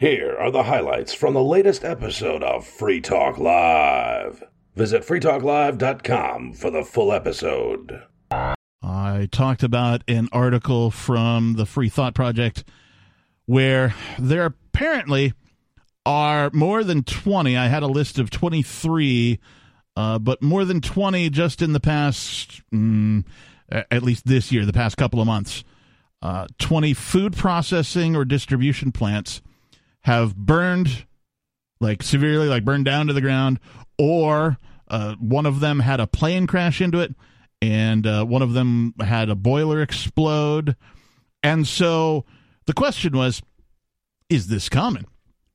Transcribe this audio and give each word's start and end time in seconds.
Here 0.00 0.34
are 0.40 0.50
the 0.50 0.62
highlights 0.62 1.12
from 1.12 1.34
the 1.34 1.44
latest 1.44 1.84
episode 1.84 2.42
of 2.42 2.66
Free 2.66 3.02
Talk 3.02 3.36
Live. 3.36 4.42
Visit 4.74 5.02
freetalklive.com 5.02 6.54
for 6.54 6.70
the 6.70 6.84
full 6.84 7.12
episode. 7.12 8.04
I 8.82 9.28
talked 9.30 9.62
about 9.62 10.02
an 10.08 10.30
article 10.32 10.90
from 10.90 11.56
the 11.58 11.66
Free 11.66 11.90
Thought 11.90 12.14
Project 12.14 12.64
where 13.44 13.94
there 14.18 14.46
apparently 14.46 15.34
are 16.06 16.48
more 16.54 16.82
than 16.82 17.02
20. 17.02 17.58
I 17.58 17.66
had 17.68 17.82
a 17.82 17.86
list 17.86 18.18
of 18.18 18.30
23, 18.30 19.38
uh, 19.96 20.18
but 20.18 20.40
more 20.40 20.64
than 20.64 20.80
20 20.80 21.28
just 21.28 21.60
in 21.60 21.74
the 21.74 21.78
past, 21.80 22.62
mm, 22.72 23.22
at 23.68 24.02
least 24.02 24.24
this 24.24 24.50
year, 24.50 24.64
the 24.64 24.72
past 24.72 24.96
couple 24.96 25.20
of 25.20 25.26
months. 25.26 25.62
Uh, 26.22 26.46
20 26.58 26.94
food 26.94 27.36
processing 27.36 28.16
or 28.16 28.24
distribution 28.24 28.92
plants 28.92 29.42
have 30.02 30.34
burned, 30.36 31.06
like 31.80 32.02
severely, 32.02 32.48
like 32.48 32.64
burned 32.64 32.84
down 32.84 33.06
to 33.06 33.12
the 33.12 33.20
ground, 33.20 33.60
or 33.98 34.58
uh, 34.88 35.14
one 35.16 35.46
of 35.46 35.60
them 35.60 35.80
had 35.80 36.00
a 36.00 36.06
plane 36.06 36.46
crash 36.46 36.80
into 36.80 37.00
it, 37.00 37.14
and 37.62 38.06
uh, 38.06 38.24
one 38.24 38.42
of 38.42 38.52
them 38.52 38.94
had 39.00 39.28
a 39.28 39.34
boiler 39.34 39.82
explode. 39.82 40.76
And 41.42 41.66
so 41.66 42.24
the 42.66 42.72
question 42.72 43.16
was, 43.16 43.42
is 44.28 44.46
this 44.48 44.68
common? 44.68 45.06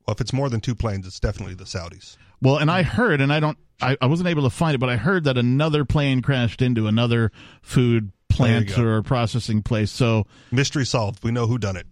Well, 0.06 0.14
if 0.14 0.22
it's 0.22 0.34
more 0.34 0.50
than 0.50 0.62
two 0.62 0.76
planes, 0.76 1.08
it's 1.08 1.20
definitely 1.20 1.56
the 1.56 1.64
Saudis. 1.64 2.18
Well, 2.42 2.58
and 2.58 2.70
I 2.70 2.84
heard, 2.84 3.22
and 3.22 3.34
I 3.34 3.40
don't, 3.40 3.58
I, 3.82 3.98
I 4.02 4.06
wasn't 4.06 4.30
able 4.30 4.44
to 4.44 4.50
find 4.50 4.76
it, 4.76 4.78
but 4.78 4.90
I 4.90 4.98
heard 4.98 5.24
that 5.24 5.38
another 5.38 5.86
plane 5.86 6.22
crashed 6.22 6.62
into 6.62 6.88
another 6.88 7.32
food 7.62 8.12
plant 8.30 8.78
or 8.78 9.02
processing 9.02 9.64
place. 9.64 9.92
So 9.92 10.26
mystery 10.52 10.86
solved. 10.86 11.24
We 11.24 11.32
know 11.32 11.48
who 11.48 11.58
done 11.58 11.78
it. 11.78 11.88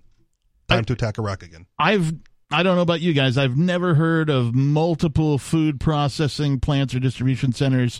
Time 0.67 0.79
I, 0.79 0.81
to 0.83 0.93
attack 0.93 1.17
Iraq 1.17 1.43
again. 1.43 1.65
I've 1.79 2.13
I 2.53 2.61
don't 2.61 2.75
know 2.75 2.83
about 2.83 3.01
you 3.01 3.13
guys. 3.13 3.35
I've 3.35 3.57
never 3.57 3.95
heard 3.95 4.29
of 4.29 4.53
multiple 4.53 5.39
food 5.39 5.79
processing 5.79 6.59
plants 6.59 6.93
or 6.93 6.99
distribution 6.99 7.51
centers 7.51 7.99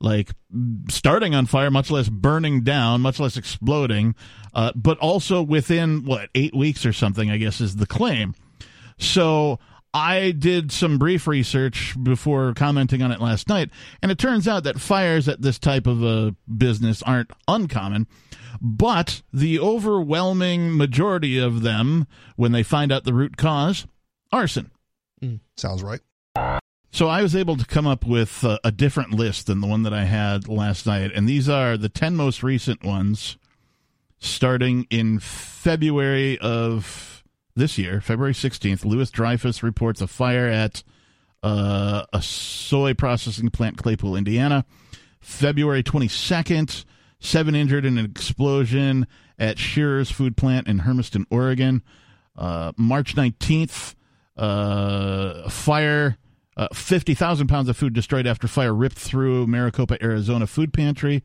like 0.00 0.32
starting 0.90 1.32
on 1.32 1.46
fire, 1.46 1.70
much 1.70 1.92
less 1.92 2.08
burning 2.08 2.62
down, 2.62 3.02
much 3.02 3.20
less 3.20 3.36
exploding, 3.36 4.16
uh, 4.52 4.72
but 4.74 4.98
also 4.98 5.42
within 5.42 6.04
what 6.04 6.28
eight 6.34 6.56
weeks 6.56 6.84
or 6.84 6.92
something. 6.92 7.30
I 7.30 7.36
guess 7.36 7.60
is 7.60 7.76
the 7.76 7.86
claim. 7.86 8.34
So 8.98 9.60
I 9.94 10.32
did 10.32 10.72
some 10.72 10.98
brief 10.98 11.28
research 11.28 11.94
before 12.02 12.52
commenting 12.52 13.00
on 13.00 13.12
it 13.12 13.20
last 13.20 13.48
night, 13.48 13.70
and 14.02 14.10
it 14.10 14.18
turns 14.18 14.48
out 14.48 14.64
that 14.64 14.80
fires 14.80 15.28
at 15.28 15.40
this 15.40 15.56
type 15.56 15.86
of 15.86 16.02
a 16.02 16.34
business 16.52 17.00
aren't 17.04 17.30
uncommon. 17.46 18.08
But 18.60 19.22
the 19.32 19.60
overwhelming 19.60 20.76
majority 20.76 21.38
of 21.38 21.62
them, 21.62 22.08
when 22.34 22.50
they 22.50 22.64
find 22.64 22.90
out 22.90 23.04
the 23.04 23.14
root 23.14 23.36
cause, 23.36 23.86
arson. 24.32 24.72
Mm. 25.22 25.38
Sounds 25.56 25.82
right. 25.82 26.00
So 26.90 27.08
I 27.08 27.22
was 27.22 27.36
able 27.36 27.56
to 27.56 27.64
come 27.64 27.86
up 27.86 28.04
with 28.04 28.42
a, 28.42 28.58
a 28.64 28.72
different 28.72 29.12
list 29.12 29.46
than 29.46 29.60
the 29.60 29.66
one 29.68 29.84
that 29.84 29.94
I 29.94 30.04
had 30.04 30.48
last 30.48 30.86
night, 30.86 31.12
and 31.14 31.28
these 31.28 31.48
are 31.48 31.76
the 31.76 31.88
10 31.88 32.16
most 32.16 32.42
recent 32.42 32.82
ones 32.82 33.36
starting 34.18 34.88
in 34.90 35.20
February 35.20 36.36
of 36.38 37.13
this 37.56 37.78
year, 37.78 38.00
February 38.00 38.34
16th. 38.34 38.84
Louis 38.84 39.10
Dreyfus 39.10 39.62
reports 39.62 40.00
a 40.00 40.06
fire 40.06 40.46
at 40.46 40.82
uh, 41.42 42.04
a 42.12 42.22
soy 42.22 42.94
processing 42.94 43.50
plant, 43.50 43.76
Claypool, 43.76 44.16
Indiana. 44.16 44.64
February 45.20 45.82
22nd, 45.82 46.84
seven 47.18 47.54
injured 47.54 47.84
in 47.84 47.96
an 47.96 48.04
explosion 48.04 49.06
at 49.38 49.58
Shearer's 49.58 50.10
food 50.10 50.36
plant 50.36 50.66
in 50.66 50.80
Hermiston, 50.80 51.26
Oregon. 51.30 51.82
Uh, 52.36 52.72
March 52.76 53.14
19th, 53.14 53.94
uh, 54.36 55.48
fire, 55.48 56.18
uh, 56.56 56.68
50,000 56.72 57.46
pounds 57.46 57.68
of 57.68 57.76
food 57.76 57.92
destroyed 57.92 58.26
after 58.26 58.48
fire 58.48 58.74
ripped 58.74 58.98
through 58.98 59.46
Maricopa, 59.46 60.02
Arizona 60.02 60.46
food 60.46 60.72
pantry. 60.72 61.22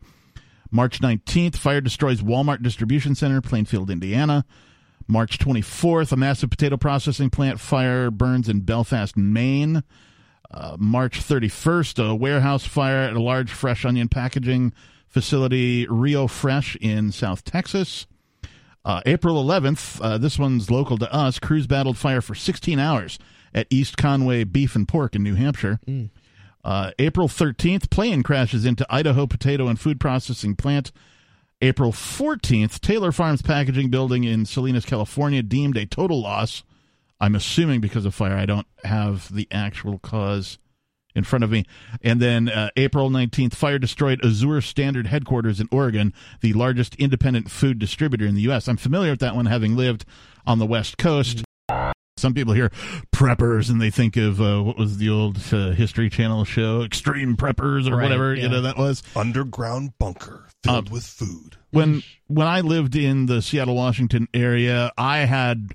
March 0.71 1.01
19th, 1.01 1.55
fire 1.55 1.81
destroys 1.81 2.21
Walmart 2.21 2.61
distribution 2.61 3.15
center, 3.15 3.41
Plainfield, 3.41 3.89
Indiana. 3.89 4.45
March 5.09 5.39
24th, 5.39 6.11
a 6.11 6.15
massive 6.15 6.51
potato 6.51 6.77
processing 6.77 7.29
plant 7.31 7.59
fire 7.59 8.11
burns 8.11 8.47
in 8.47 8.61
Belfast, 8.61 9.17
Maine. 9.17 9.83
Uh, 10.51 10.77
March 10.79 11.19
31st, 11.19 12.09
a 12.11 12.15
warehouse 12.15 12.65
fire 12.65 12.97
at 12.97 13.15
a 13.15 13.21
large 13.21 13.51
fresh 13.51 13.85
onion 13.85 14.07
packaging 14.07 14.73
facility 15.07 15.87
Rio 15.87 16.27
Fresh 16.27 16.75
in 16.77 17.11
South 17.11 17.43
Texas. 17.43 18.07
Uh, 18.85 19.01
April 19.05 19.43
11th, 19.43 19.99
uh, 20.01 20.17
this 20.17 20.39
one's 20.39 20.71
local 20.71 20.97
to 20.97 21.13
us. 21.13 21.37
Crews 21.37 21.67
battled 21.67 21.97
fire 21.97 22.21
for 22.21 22.33
16 22.33 22.79
hours 22.79 23.19
at 23.53 23.67
East 23.69 23.97
Conway 23.97 24.43
Beef 24.43 24.75
and 24.75 24.87
Pork 24.87 25.15
in 25.15 25.23
New 25.23 25.35
Hampshire. 25.35 25.79
Mm. 25.87 26.09
Uh, 26.63 26.91
April 26.99 27.27
13th, 27.27 27.89
plane 27.89 28.23
crashes 28.23 28.65
into 28.65 28.85
Idaho 28.89 29.27
potato 29.27 29.67
and 29.67 29.79
food 29.79 29.99
processing 29.99 30.55
plant. 30.55 30.91
April 31.61 31.91
14th, 31.91 32.79
Taylor 32.79 33.11
Farms 33.11 33.41
packaging 33.41 33.89
building 33.89 34.23
in 34.23 34.45
Salinas, 34.45 34.85
California, 34.85 35.43
deemed 35.43 35.75
a 35.75 35.85
total 35.85 36.21
loss. 36.21 36.63
I'm 37.19 37.35
assuming 37.35 37.81
because 37.81 38.05
of 38.05 38.15
fire. 38.15 38.37
I 38.37 38.45
don't 38.45 38.67
have 38.85 39.33
the 39.33 39.45
actual 39.51 39.99
cause 39.99 40.57
in 41.15 41.25
front 41.25 41.43
of 41.43 41.51
me. 41.51 41.65
And 42.01 42.21
then 42.21 42.47
uh, 42.47 42.69
April 42.77 43.09
19th, 43.09 43.55
fire 43.55 43.77
destroyed 43.77 44.23
Azure 44.23 44.61
Standard 44.61 45.07
headquarters 45.07 45.59
in 45.59 45.67
Oregon, 45.69 46.13
the 46.39 46.53
largest 46.53 46.95
independent 46.95 47.51
food 47.51 47.77
distributor 47.77 48.25
in 48.25 48.35
the 48.35 48.41
U.S. 48.43 48.69
I'm 48.69 48.77
familiar 48.77 49.11
with 49.11 49.19
that 49.19 49.35
one, 49.35 49.47
having 49.47 49.75
lived 49.75 50.05
on 50.47 50.59
the 50.59 50.65
West 50.65 50.97
Coast. 50.97 51.43
Some 52.19 52.33
people 52.33 52.53
hear 52.53 52.69
preppers 53.11 53.69
and 53.69 53.81
they 53.81 53.89
think 53.89 54.17
of 54.17 54.41
uh, 54.41 54.61
what 54.61 54.77
was 54.77 54.97
the 54.97 55.09
old 55.09 55.37
uh, 55.51 55.71
History 55.71 56.09
Channel 56.09 56.45
show, 56.45 56.83
Extreme 56.83 57.37
Preppers 57.37 57.89
or 57.89 57.95
right, 57.95 58.03
whatever 58.03 58.35
yeah. 58.35 58.43
you 58.43 58.49
know 58.49 58.61
that 58.61 58.77
was. 58.77 59.03
Underground 59.15 59.97
bunker 59.97 60.47
filled 60.63 60.89
uh, 60.89 60.91
with 60.91 61.03
food. 61.03 61.57
When 61.71 62.03
when 62.27 62.47
I 62.47 62.61
lived 62.61 62.95
in 62.95 63.25
the 63.25 63.41
Seattle, 63.41 63.75
Washington 63.75 64.27
area, 64.33 64.91
I 64.97 65.19
had, 65.19 65.73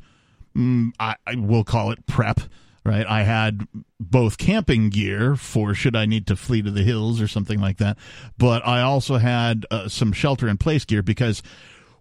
mm, 0.57 0.93
I, 0.99 1.17
I 1.27 1.37
will 1.37 1.65
call 1.65 1.91
it 1.91 2.07
prep 2.07 2.41
right? 2.87 3.07
I 3.07 3.23
had 3.23 3.67
both 3.99 4.37
camping 4.37 4.91
gear 4.91 5.37
for 5.37 5.75
should 5.75 5.97
I 5.97 6.05
need 6.05 6.27
to 6.27 6.37
flee 6.37 6.63
to 6.63 6.71
the 6.71 6.83
hills 6.83 7.21
or 7.21 7.27
something 7.27 7.61
like 7.61 7.79
that, 7.79 7.97
but 8.37 8.67
I 8.67 8.83
also 8.83 9.17
had 9.17 9.65
uh, 9.71 9.89
some 9.89 10.13
shelter 10.13 10.49
in 10.49 10.59
place 10.59 10.85
gear 10.85 11.03
because 11.03 11.43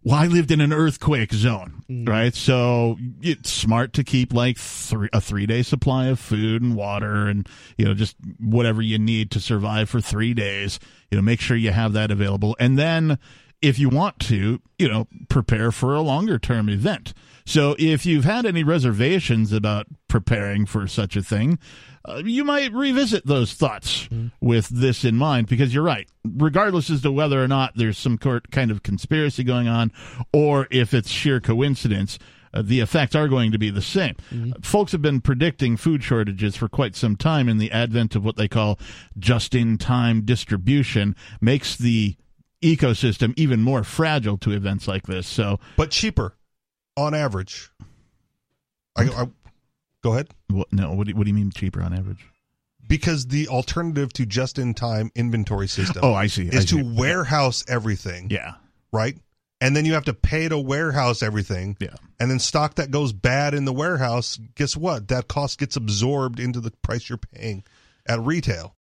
well, 0.03 0.15
I 0.15 0.27
lived 0.27 0.51
in 0.51 0.59
an 0.59 0.73
earthquake 0.73 1.31
zone, 1.33 1.83
mm. 1.89 2.07
right? 2.07 2.35
So 2.35 2.97
it's 3.21 3.49
smart 3.49 3.93
to 3.93 4.03
keep 4.03 4.33
like 4.33 4.57
three, 4.57 5.09
a 5.13 5.21
three 5.21 5.45
day 5.45 5.61
supply 5.61 6.07
of 6.07 6.19
food 6.19 6.61
and 6.61 6.75
water 6.75 7.27
and, 7.27 7.47
you 7.77 7.85
know, 7.85 7.93
just 7.93 8.17
whatever 8.39 8.81
you 8.81 8.99
need 8.99 9.31
to 9.31 9.39
survive 9.39 9.89
for 9.89 10.01
three 10.01 10.33
days. 10.33 10.79
You 11.09 11.17
know, 11.17 11.21
make 11.21 11.39
sure 11.39 11.55
you 11.55 11.71
have 11.71 11.93
that 11.93 12.11
available. 12.11 12.55
And 12.59 12.77
then 12.77 13.17
if 13.61 13.79
you 13.79 13.87
want 13.87 14.19
to, 14.19 14.61
you 14.77 14.89
know, 14.89 15.07
prepare 15.29 15.71
for 15.71 15.95
a 15.95 16.01
longer 16.01 16.37
term 16.37 16.67
event. 16.67 17.13
So 17.45 17.75
if 17.79 18.05
you've 18.05 18.25
had 18.25 18.45
any 18.45 18.63
reservations 18.63 19.53
about 19.53 19.87
preparing 20.09 20.65
for 20.65 20.85
such 20.87 21.15
a 21.15 21.23
thing, 21.23 21.59
uh, 22.05 22.21
you 22.23 22.43
might 22.43 22.73
revisit 22.73 23.25
those 23.25 23.53
thoughts 23.53 24.07
mm. 24.07 24.31
with 24.41 24.67
this 24.69 25.05
in 25.05 25.15
mind 25.15 25.47
because 25.47 25.73
you're 25.73 25.83
right. 25.83 26.09
Regardless 26.25 26.89
as 26.89 27.01
to 27.01 27.11
whether 27.11 27.41
or 27.41 27.47
not 27.47 27.73
there's 27.75 27.97
some 27.97 28.17
kind 28.17 28.71
of 28.71 28.83
conspiracy 28.83 29.43
going 29.43 29.67
on 29.67 29.91
or 30.33 30.67
if 30.69 30.93
it's 30.93 31.09
sheer 31.09 31.39
coincidence, 31.39 32.19
uh, 32.53 32.61
the 32.61 32.81
effects 32.81 33.15
are 33.15 33.27
going 33.27 33.51
to 33.51 33.57
be 33.57 33.69
the 33.69 33.81
same. 33.81 34.15
Mm-hmm. 34.31 34.61
Folks 34.61 34.91
have 34.91 35.01
been 35.01 35.21
predicting 35.21 35.77
food 35.77 36.03
shortages 36.03 36.55
for 36.55 36.67
quite 36.67 36.95
some 36.95 37.15
time, 37.15 37.49
and 37.49 37.59
the 37.59 37.71
advent 37.71 38.15
of 38.15 38.23
what 38.23 38.35
they 38.35 38.47
call 38.47 38.79
just 39.17 39.55
in 39.55 39.77
time 39.77 40.21
distribution 40.21 41.15
makes 41.41 41.75
the 41.75 42.15
ecosystem 42.61 43.33
even 43.37 43.61
more 43.61 43.83
fragile 43.83 44.37
to 44.37 44.51
events 44.51 44.87
like 44.87 45.07
this. 45.07 45.27
So, 45.27 45.59
but 45.77 45.89
cheaper 45.89 46.35
on 46.95 47.13
average. 47.13 47.71
I, 48.95 49.03
I 49.05 49.27
go 50.03 50.13
ahead. 50.13 50.29
What, 50.49 50.71
no, 50.71 50.93
what 50.93 51.07
do, 51.07 51.15
what 51.15 51.23
do 51.23 51.29
you 51.29 51.33
mean 51.33 51.51
cheaper 51.51 51.81
on 51.81 51.93
average? 51.93 52.25
Because 52.87 53.27
the 53.27 53.47
alternative 53.47 54.11
to 54.13 54.25
just-in-time 54.25 55.11
inventory 55.15 55.67
system, 55.67 56.01
oh, 56.03 56.13
I 56.13 56.27
see, 56.27 56.47
is 56.47 56.55
I 56.55 56.59
see. 56.59 56.77
to 56.77 56.95
warehouse 56.95 57.63
everything. 57.67 58.29
Yeah, 58.29 58.55
right. 58.91 59.17
And 59.61 59.75
then 59.75 59.85
you 59.85 59.93
have 59.93 60.05
to 60.05 60.13
pay 60.13 60.49
to 60.49 60.59
warehouse 60.59 61.23
everything. 61.23 61.77
Yeah. 61.79 61.95
And 62.19 62.29
then 62.29 62.39
stock 62.39 62.75
that 62.75 62.91
goes 62.91 63.13
bad 63.13 63.53
in 63.53 63.63
the 63.63 63.71
warehouse, 63.71 64.37
guess 64.55 64.75
what? 64.75 65.07
That 65.07 65.29
cost 65.29 65.57
gets 65.57 65.77
absorbed 65.77 66.41
into 66.41 66.59
the 66.59 66.71
price 66.81 67.07
you're 67.07 67.17
paying 67.17 67.63
at 68.05 68.19
retail 68.19 68.75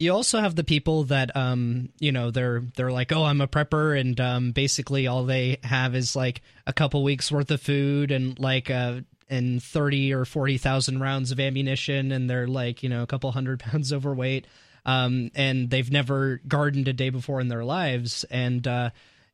you 0.00 0.12
also 0.12 0.40
have 0.40 0.56
the 0.56 0.64
people 0.64 1.04
that 1.04 1.36
um 1.36 1.90
you 2.00 2.10
know 2.10 2.32
they're 2.32 2.64
they're 2.74 2.90
like 2.90 3.12
oh 3.12 3.22
i'm 3.22 3.40
a 3.40 3.46
prepper 3.46 3.98
and 3.98 4.18
um 4.20 4.50
basically 4.50 5.06
all 5.06 5.24
they 5.24 5.58
have 5.62 5.94
is 5.94 6.16
like 6.16 6.40
a 6.66 6.72
couple 6.72 7.04
weeks 7.04 7.30
worth 7.30 7.50
of 7.50 7.60
food 7.60 8.10
and 8.10 8.38
like 8.40 8.70
uh 8.70 9.00
and 9.30 9.62
30 9.62 10.12
or 10.12 10.24
40,000 10.24 11.00
rounds 11.00 11.30
of 11.30 11.40
ammunition 11.40 12.12
and 12.12 12.28
they're 12.28 12.48
like 12.48 12.82
you 12.82 12.88
know 12.88 13.02
a 13.02 13.06
couple 13.06 13.30
hundred 13.32 13.60
pounds 13.60 13.92
overweight 13.92 14.46
um 14.84 15.30
and 15.34 15.70
they've 15.70 15.90
never 15.90 16.40
gardened 16.46 16.88
a 16.88 16.92
day 16.92 17.10
before 17.10 17.40
in 17.40 17.48
their 17.48 17.64
lives 17.64 18.24
and 18.24 18.66
uh 18.66 18.90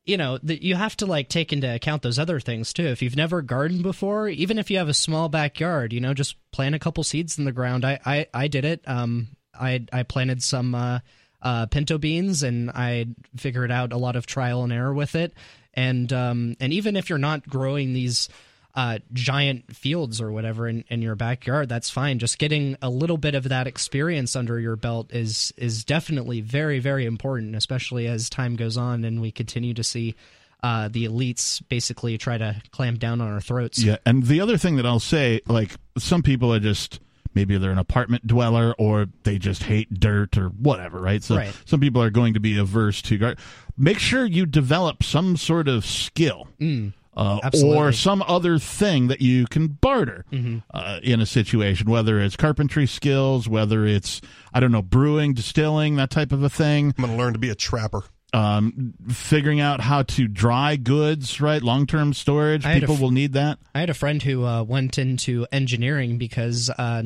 you 0.06 0.16
know, 0.16 0.38
that 0.44 0.62
you 0.62 0.76
have 0.76 0.96
to 0.98 1.06
like 1.06 1.28
take 1.28 1.52
into 1.52 1.72
account 1.74 2.02
those 2.02 2.18
other 2.18 2.38
things 2.38 2.72
too. 2.72 2.86
If 2.86 3.02
you've 3.02 3.16
never 3.16 3.42
gardened 3.42 3.82
before, 3.82 4.28
even 4.28 4.56
if 4.56 4.70
you 4.70 4.78
have 4.78 4.88
a 4.88 4.94
small 4.94 5.28
backyard, 5.28 5.92
you 5.92 6.00
know, 6.00 6.14
just 6.14 6.36
plant 6.52 6.76
a 6.76 6.78
couple 6.78 7.02
seeds 7.02 7.38
in 7.38 7.44
the 7.44 7.52
ground. 7.52 7.84
I 7.84 7.98
I, 8.06 8.26
I 8.32 8.48
did 8.48 8.64
it. 8.64 8.82
Um, 8.86 9.28
I 9.52 9.84
I 9.92 10.04
planted 10.04 10.44
some 10.44 10.76
uh, 10.76 11.00
uh, 11.42 11.66
pinto 11.66 11.98
beans, 11.98 12.44
and 12.44 12.70
I 12.70 13.06
figured 13.36 13.72
out 13.72 13.92
a 13.92 13.96
lot 13.96 14.14
of 14.14 14.26
trial 14.26 14.62
and 14.62 14.72
error 14.72 14.94
with 14.94 15.16
it. 15.16 15.34
And 15.74 16.12
um, 16.12 16.56
and 16.60 16.72
even 16.72 16.94
if 16.96 17.10
you're 17.10 17.18
not 17.18 17.48
growing 17.48 17.92
these 17.92 18.28
uh, 18.76 18.98
giant 19.14 19.74
fields 19.74 20.20
or 20.20 20.30
whatever 20.30 20.68
in, 20.68 20.84
in 20.88 21.00
your 21.00 21.14
backyard, 21.16 21.68
that's 21.68 21.88
fine. 21.88 22.18
Just 22.18 22.38
getting 22.38 22.76
a 22.82 22.90
little 22.90 23.16
bit 23.16 23.34
of 23.34 23.48
that 23.48 23.66
experience 23.66 24.36
under 24.36 24.60
your 24.60 24.76
belt 24.76 25.12
is 25.12 25.52
is 25.56 25.82
definitely 25.84 26.42
very 26.42 26.78
very 26.78 27.06
important, 27.06 27.56
especially 27.56 28.06
as 28.06 28.28
time 28.28 28.54
goes 28.54 28.76
on 28.76 29.04
and 29.04 29.20
we 29.22 29.32
continue 29.32 29.72
to 29.74 29.82
see 29.82 30.14
uh, 30.62 30.88
the 30.88 31.06
elites 31.06 31.62
basically 31.68 32.18
try 32.18 32.36
to 32.36 32.60
clamp 32.70 32.98
down 32.98 33.20
on 33.20 33.32
our 33.32 33.40
throats. 33.40 33.82
Yeah, 33.82 33.96
and 34.04 34.24
the 34.24 34.40
other 34.40 34.58
thing 34.58 34.76
that 34.76 34.86
I'll 34.86 35.00
say, 35.00 35.40
like 35.46 35.70
some 35.96 36.22
people 36.22 36.52
are 36.52 36.60
just 36.60 37.00
maybe 37.34 37.56
they're 37.58 37.70
an 37.70 37.78
apartment 37.78 38.26
dweller 38.26 38.74
or 38.78 39.06
they 39.22 39.38
just 39.38 39.62
hate 39.62 39.92
dirt 40.00 40.36
or 40.38 40.48
whatever, 40.48 41.00
right? 41.00 41.22
So 41.22 41.36
Right. 41.36 41.54
some 41.66 41.80
people 41.80 42.02
are 42.02 42.10
going 42.10 42.34
to 42.34 42.40
be 42.40 42.58
averse 42.58 43.00
to 43.02 43.18
gar 43.18 43.36
Make 43.76 43.98
sure 43.98 44.24
you 44.24 44.46
develop 44.46 45.02
some 45.02 45.36
sort 45.36 45.68
of 45.68 45.84
skill. 45.84 46.48
Mm, 46.58 46.94
uh, 47.16 47.40
or 47.64 47.92
some 47.92 48.22
other 48.28 48.58
thing 48.58 49.08
that 49.08 49.20
you 49.20 49.46
can 49.46 49.68
barter 49.68 50.24
Mhm. 50.32 50.62
uh, 50.74 51.00
in 51.02 51.20
a 51.20 51.26
situation, 51.26 51.88
whether 51.90 52.20
it's 52.20 52.36
carpentry 52.36 52.86
skills, 52.86 53.48
whether 53.48 53.86
it's 53.86 54.20
I 54.52 54.60
don't 54.60 54.72
know 54.72 54.82
brewing, 54.82 55.32
distilling, 55.34 55.96
that 55.96 56.10
type 56.10 56.32
of 56.32 56.42
a 56.42 56.50
thing. 56.50 56.94
I'm 56.98 57.04
going 57.04 57.16
to 57.16 57.22
learn 57.22 57.32
to 57.32 57.38
be 57.38 57.50
a 57.50 57.54
trapper. 57.54 58.02
Um, 58.34 58.92
figuring 59.08 59.60
out 59.60 59.80
how 59.80 60.02
to 60.02 60.28
dry 60.28 60.76
goods, 60.76 61.40
right? 61.40 61.62
Long 61.62 61.86
term 61.86 62.12
storage. 62.12 62.66
I 62.66 62.80
People 62.80 62.96
f- 62.96 63.00
will 63.00 63.12
need 63.12 63.32
that. 63.34 63.58
I 63.74 63.80
had 63.80 63.88
a 63.88 63.94
friend 63.94 64.22
who 64.22 64.44
uh, 64.44 64.62
went 64.62 64.98
into 64.98 65.46
engineering 65.52 66.18
because 66.18 66.68
uh, 66.76 67.04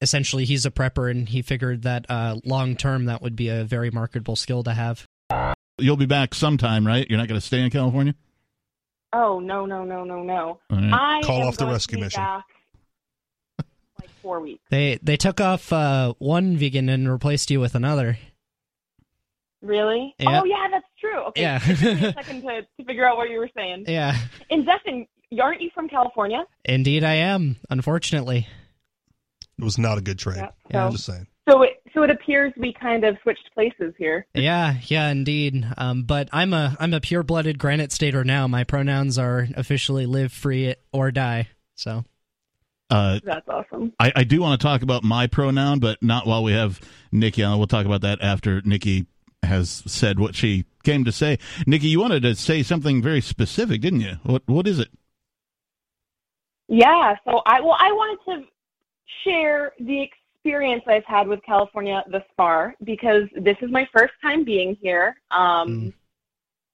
essentially 0.00 0.44
he's 0.44 0.66
a 0.66 0.70
prepper 0.70 1.10
and 1.10 1.28
he 1.28 1.42
figured 1.42 1.82
that 1.82 2.06
uh, 2.08 2.36
long 2.44 2.76
term 2.76 3.06
that 3.06 3.20
would 3.22 3.34
be 3.36 3.48
a 3.48 3.64
very 3.64 3.90
marketable 3.90 4.36
skill 4.36 4.62
to 4.64 4.74
have. 4.74 5.06
You'll 5.78 5.96
be 5.96 6.06
back 6.06 6.34
sometime, 6.34 6.86
right? 6.86 7.06
You're 7.08 7.18
not 7.18 7.26
going 7.26 7.40
to 7.40 7.46
stay 7.46 7.60
in 7.60 7.70
California. 7.70 8.14
Oh 9.12 9.40
no 9.40 9.66
no 9.66 9.84
no 9.84 10.04
no 10.04 10.22
no! 10.22 10.60
All 10.70 10.76
right. 10.76 11.18
I 11.18 11.22
Call 11.24 11.42
off 11.42 11.56
the 11.56 11.66
rescue 11.66 11.98
mission. 11.98 12.22
Back 12.22 12.44
like 14.00 14.10
four 14.22 14.40
weeks. 14.40 14.62
They 14.70 14.98
they 15.02 15.16
took 15.16 15.40
off 15.40 15.72
uh, 15.72 16.14
one 16.18 16.56
vegan 16.56 16.88
and 16.88 17.10
replaced 17.10 17.50
you 17.50 17.58
with 17.60 17.74
another. 17.74 18.18
Really? 19.62 20.14
Yeah. 20.18 20.40
Oh 20.40 20.44
yeah, 20.44 20.68
that's 20.70 20.86
true. 20.98 21.18
Okay, 21.28 21.42
Yeah. 21.42 21.60
it 21.62 21.76
took 21.76 21.82
me 22.00 22.08
a 22.08 22.12
second 22.14 22.42
to, 22.42 22.62
to 22.78 22.84
figure 22.86 23.06
out 23.06 23.16
what 23.16 23.28
you 23.30 23.38
were 23.38 23.50
saying. 23.54 23.84
Yeah, 23.88 24.16
And 24.50 24.64
Dustin, 24.64 25.06
aren't 25.40 25.60
you 25.60 25.70
from 25.74 25.88
California? 25.88 26.44
indeed 26.64 27.04
I 27.04 27.14
am. 27.14 27.56
Unfortunately, 27.68 28.46
It 29.58 29.64
was 29.64 29.76
not 29.76 29.98
a 29.98 30.00
good 30.00 30.18
trade. 30.18 30.36
Yeah. 30.38 30.50
Yeah. 30.70 30.86
I'm 30.86 30.92
just 30.92 31.04
saying. 31.04 31.26
so 31.48 31.62
it 31.62 31.79
so 31.94 32.02
it 32.02 32.10
appears 32.10 32.52
we 32.56 32.72
kind 32.72 33.04
of 33.04 33.16
switched 33.22 33.50
places 33.54 33.94
here. 33.98 34.26
yeah, 34.34 34.76
yeah, 34.86 35.08
indeed. 35.10 35.66
Um, 35.76 36.02
but 36.04 36.28
I'm 36.32 36.52
a 36.52 36.76
I'm 36.80 36.94
a 36.94 37.00
pure 37.00 37.22
blooded 37.22 37.58
Granite 37.58 37.92
Stater 37.92 38.24
now. 38.24 38.46
My 38.46 38.64
pronouns 38.64 39.18
are 39.18 39.48
officially 39.56 40.06
live 40.06 40.32
free 40.32 40.74
or 40.92 41.10
die. 41.10 41.48
So 41.74 42.04
Uh, 42.90 43.20
That's 43.24 43.48
awesome. 43.48 43.92
I, 43.98 44.12
I 44.16 44.24
do 44.24 44.40
want 44.40 44.60
to 44.60 44.66
talk 44.66 44.82
about 44.82 45.04
my 45.04 45.26
pronoun, 45.26 45.78
but 45.78 46.02
not 46.02 46.26
while 46.26 46.42
we 46.42 46.52
have 46.52 46.80
Nikki 47.12 47.42
on. 47.44 47.58
We'll 47.58 47.66
talk 47.68 47.86
about 47.86 48.00
that 48.02 48.20
after 48.20 48.60
Nikki 48.62 49.06
has 49.42 49.82
said 49.86 50.18
what 50.18 50.34
she 50.34 50.64
came 50.82 51.04
to 51.04 51.12
say. 51.12 51.38
Nikki, 51.66 51.86
you 51.88 52.00
wanted 52.00 52.22
to 52.22 52.34
say 52.34 52.62
something 52.62 53.00
very 53.00 53.20
specific, 53.20 53.80
didn't 53.80 54.00
you? 54.00 54.16
What 54.24 54.42
What 54.46 54.66
is 54.66 54.78
it? 54.78 54.88
Yeah. 56.68 57.16
So 57.24 57.42
I 57.46 57.60
well, 57.60 57.76
I 57.78 57.92
wanted 57.92 58.18
to 58.26 58.48
share 59.24 59.72
the 59.78 60.02
experience 60.40 60.82
I've 60.86 61.04
had 61.04 61.28
with 61.28 61.42
California 61.44 62.02
thus 62.10 62.22
far 62.36 62.74
because 62.84 63.24
this 63.36 63.56
is 63.60 63.70
my 63.70 63.86
first 63.92 64.14
time 64.22 64.44
being 64.44 64.76
here. 64.80 65.16
Um, 65.30 65.92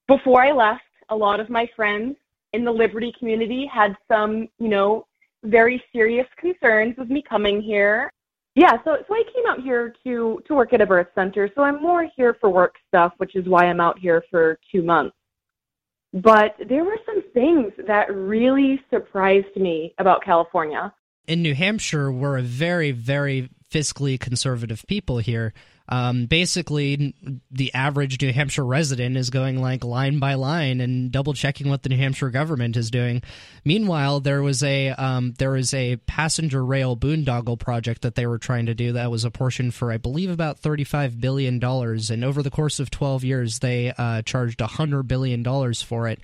Before 0.08 0.40
I 0.40 0.52
left, 0.52 0.82
a 1.08 1.16
lot 1.16 1.40
of 1.40 1.50
my 1.50 1.68
friends 1.74 2.16
in 2.52 2.64
the 2.64 2.70
Liberty 2.70 3.12
community 3.18 3.66
had 3.66 3.96
some, 4.06 4.48
you 4.58 4.68
know, 4.68 5.06
very 5.42 5.82
serious 5.92 6.26
concerns 6.38 6.96
with 6.96 7.10
me 7.10 7.22
coming 7.28 7.60
here. 7.60 8.12
Yeah, 8.54 8.72
so 8.84 8.96
so 9.06 9.14
I 9.14 9.24
came 9.34 9.46
out 9.48 9.60
here 9.60 9.92
to 10.04 10.40
to 10.46 10.54
work 10.54 10.72
at 10.72 10.80
a 10.80 10.86
birth 10.86 11.08
center. 11.14 11.50
So 11.54 11.62
I'm 11.62 11.82
more 11.82 12.08
here 12.16 12.36
for 12.40 12.48
work 12.48 12.76
stuff, 12.88 13.12
which 13.18 13.36
is 13.36 13.46
why 13.46 13.66
I'm 13.66 13.80
out 13.80 13.98
here 13.98 14.24
for 14.30 14.58
two 14.72 14.82
months. 14.82 15.16
But 16.14 16.54
there 16.68 16.84
were 16.84 16.98
some 17.04 17.22
things 17.34 17.72
that 17.86 18.14
really 18.14 18.80
surprised 18.90 19.54
me 19.56 19.92
about 19.98 20.24
California. 20.24 20.92
In 21.26 21.42
New 21.42 21.54
Hampshire, 21.54 22.10
we're 22.10 22.38
a 22.38 22.42
very, 22.42 22.92
very 22.92 23.50
fiscally 23.70 24.18
conservative 24.18 24.84
people 24.86 25.18
here. 25.18 25.52
Um, 25.88 26.26
basically, 26.26 27.14
the 27.50 27.72
average 27.72 28.20
New 28.20 28.32
Hampshire 28.32 28.64
resident 28.64 29.16
is 29.16 29.30
going 29.30 29.60
like 29.60 29.84
line 29.84 30.18
by 30.18 30.34
line 30.34 30.80
and 30.80 31.12
double 31.12 31.32
checking 31.32 31.68
what 31.68 31.84
the 31.84 31.88
New 31.88 31.96
Hampshire 31.96 32.30
government 32.30 32.76
is 32.76 32.90
doing. 32.90 33.22
Meanwhile, 33.64 34.20
there 34.20 34.42
was 34.42 34.64
a 34.64 34.88
um, 34.90 35.34
there 35.38 35.52
was 35.52 35.72
a 35.74 35.96
passenger 35.96 36.64
rail 36.64 36.96
boondoggle 36.96 37.60
project 37.60 38.02
that 38.02 38.16
they 38.16 38.26
were 38.26 38.38
trying 38.38 38.66
to 38.66 38.74
do 38.74 38.92
that 38.94 39.12
was 39.12 39.24
apportioned 39.24 39.74
for, 39.74 39.92
I 39.92 39.96
believe, 39.96 40.30
about 40.30 40.58
thirty 40.58 40.82
five 40.82 41.20
billion 41.20 41.60
dollars, 41.60 42.10
and 42.10 42.24
over 42.24 42.42
the 42.42 42.50
course 42.50 42.80
of 42.80 42.90
twelve 42.90 43.22
years, 43.22 43.60
they 43.60 43.92
uh, 43.96 44.22
charged 44.22 44.60
hundred 44.60 45.04
billion 45.04 45.44
dollars 45.44 45.82
for 45.82 46.08
it. 46.08 46.20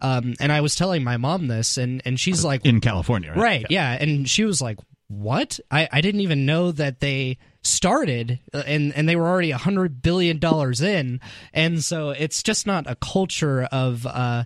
Um, 0.00 0.34
and 0.40 0.52
I 0.52 0.60
was 0.60 0.76
telling 0.76 1.04
my 1.04 1.16
mom 1.16 1.48
this, 1.48 1.78
and 1.78 2.02
and 2.04 2.18
she's 2.18 2.44
like, 2.44 2.64
In 2.64 2.80
California, 2.80 3.30
right? 3.30 3.40
Right, 3.40 3.66
yeah. 3.70 3.96
And 4.00 4.28
she 4.28 4.44
was 4.44 4.60
like, 4.60 4.78
"What? 5.08 5.58
I, 5.70 5.88
I 5.90 6.00
didn't 6.00 6.20
even 6.20 6.46
know 6.46 6.72
that 6.72 7.00
they 7.00 7.38
started 7.62 8.38
uh, 8.54 8.62
and 8.66 8.94
and 8.94 9.08
they 9.08 9.16
were 9.16 9.26
already 9.26 9.50
a 9.50 9.58
hundred 9.58 10.02
billion 10.02 10.38
dollars 10.38 10.80
in." 10.82 11.20
And 11.52 11.82
so 11.82 12.10
it's 12.10 12.42
just 12.42 12.66
not 12.66 12.90
a 12.90 12.96
culture 12.96 13.64
of 13.64 14.06
uh, 14.06 14.44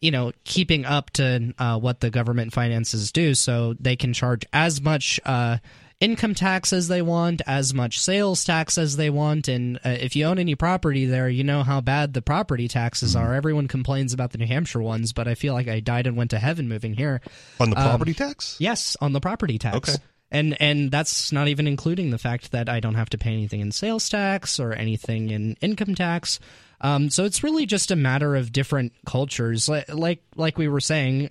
you 0.00 0.10
know, 0.10 0.32
keeping 0.44 0.84
up 0.84 1.10
to 1.10 1.54
uh, 1.58 1.78
what 1.78 2.00
the 2.00 2.10
government 2.10 2.52
finances 2.52 3.12
do, 3.12 3.34
so 3.34 3.74
they 3.78 3.96
can 3.96 4.12
charge 4.12 4.44
as 4.52 4.80
much. 4.80 5.20
Uh, 5.24 5.58
Income 6.00 6.34
tax 6.34 6.72
as 6.72 6.88
they 6.88 7.02
want, 7.02 7.42
as 7.46 7.74
much 7.74 8.00
sales 8.00 8.42
tax 8.42 8.78
as 8.78 8.96
they 8.96 9.10
want, 9.10 9.48
and 9.48 9.76
uh, 9.84 9.90
if 9.90 10.16
you 10.16 10.24
own 10.24 10.38
any 10.38 10.54
property 10.54 11.04
there, 11.04 11.28
you 11.28 11.44
know 11.44 11.62
how 11.62 11.82
bad 11.82 12.14
the 12.14 12.22
property 12.22 12.68
taxes 12.68 13.14
are. 13.14 13.34
Everyone 13.34 13.68
complains 13.68 14.14
about 14.14 14.30
the 14.30 14.38
New 14.38 14.46
Hampshire 14.46 14.80
ones, 14.80 15.12
but 15.12 15.28
I 15.28 15.34
feel 15.34 15.52
like 15.52 15.68
I 15.68 15.80
died 15.80 16.06
and 16.06 16.16
went 16.16 16.30
to 16.30 16.38
heaven 16.38 16.70
moving 16.70 16.94
here. 16.94 17.20
On 17.60 17.68
the 17.68 17.76
Um, 17.78 17.84
property 17.84 18.14
tax? 18.14 18.56
Yes, 18.58 18.96
on 19.02 19.12
the 19.12 19.20
property 19.20 19.58
tax. 19.58 19.76
Okay. 19.76 20.02
And 20.30 20.56
and 20.58 20.90
that's 20.90 21.32
not 21.32 21.48
even 21.48 21.66
including 21.66 22.10
the 22.10 22.18
fact 22.18 22.52
that 22.52 22.70
I 22.70 22.80
don't 22.80 22.94
have 22.94 23.10
to 23.10 23.18
pay 23.18 23.32
anything 23.32 23.60
in 23.60 23.70
sales 23.70 24.08
tax 24.08 24.58
or 24.58 24.72
anything 24.72 25.30
in 25.30 25.56
income 25.60 25.94
tax. 25.94 26.40
Um, 26.80 27.10
so 27.10 27.24
it's 27.24 27.42
really 27.42 27.66
just 27.66 27.90
a 27.90 27.96
matter 27.96 28.36
of 28.36 28.52
different 28.52 28.92
cultures. 29.04 29.68
Like 29.68 29.92
like, 29.92 30.22
like 30.34 30.56
we 30.56 30.68
were 30.68 30.80
saying, 30.80 31.28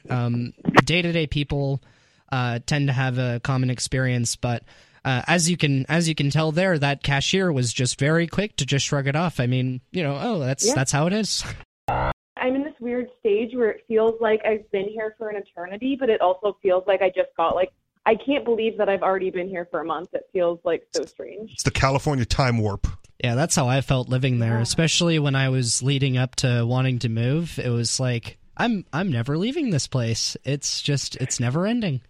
day 0.86 1.02
to 1.02 1.12
day 1.12 1.26
people 1.26 1.82
uh, 2.32 2.60
tend 2.66 2.88
to 2.88 2.94
have 2.94 3.18
a 3.18 3.40
common 3.44 3.70
experience, 3.70 4.36
but 4.36 4.64
uh, 5.06 5.22
as 5.28 5.50
you 5.50 5.58
can 5.58 5.86
as 5.90 6.08
you 6.10 6.16
can 6.16 6.30
tell 6.30 6.52
there, 6.52 6.78
that 6.78 7.04
cashier 7.04 7.52
was 7.52 7.72
just 7.74 7.98
very 8.00 8.28
quick 8.28 8.56
to 8.58 8.66
just 8.66 8.86
shrug 8.86 9.08
it 9.08 9.16
off. 9.16 9.40
I 9.40 9.48
mean, 9.48 9.82
you 9.92 10.04
know, 10.04 10.18
oh, 10.22 10.40
that's 10.40 10.68
Yeah. 10.68 10.74
that's 10.76 10.92
how 10.92 11.08
it 11.08 11.14
is. 11.14 11.44
I'm 11.88 12.56
in 12.56 12.64
this 12.64 12.74
weird 12.80 13.08
stage 13.20 13.54
where 13.54 13.70
it 13.72 13.84
feels 13.88 14.14
like 14.22 14.42
I've 14.46 14.70
been 14.72 14.88
here 14.88 15.16
for 15.18 15.30
an 15.30 15.36
eternity, 15.36 15.98
but 16.00 16.10
it 16.10 16.22
also 16.22 16.58
feels 16.62 16.84
like 16.88 17.02
I 17.02 17.10
just 17.10 17.30
got 17.36 17.56
like 17.56 17.70
I 18.06 18.16
can't 18.16 18.46
believe 18.46 18.78
that 18.78 18.90
I've 18.90 19.02
already 19.04 19.30
been 19.30 19.50
here 19.50 19.68
for 19.70 19.82
a 19.82 19.86
month. 19.86 20.10
It 20.14 20.24
feels 20.32 20.60
like 20.64 20.84
so 20.96 21.04
strange. 21.06 21.52
It's 21.54 21.64
the 21.64 21.72
California 21.72 22.26
time 22.26 22.58
warp. 22.58 22.88
Yeah, 23.24 23.36
that's 23.36 23.56
how 23.56 23.68
I 23.68 23.82
felt 23.82 24.08
living 24.08 24.40
there, 24.40 24.56
Yeah. 24.56 24.62
especially 24.62 25.20
when 25.20 25.36
I 25.36 25.50
was 25.50 25.84
leading 25.84 26.18
up 26.18 26.36
to 26.38 26.66
wanting 26.66 27.00
to 27.00 27.10
move. 27.10 27.60
It 27.60 27.70
was 27.70 28.00
like 28.00 28.38
I'm 28.56 28.86
I'm 28.94 29.12
never 29.12 29.38
leaving 29.38 29.70
this 29.72 29.88
place. 29.88 30.38
It's 30.46 30.82
just 30.82 31.16
it's 31.18 31.40
never 31.40 31.66
ending. 31.68 32.02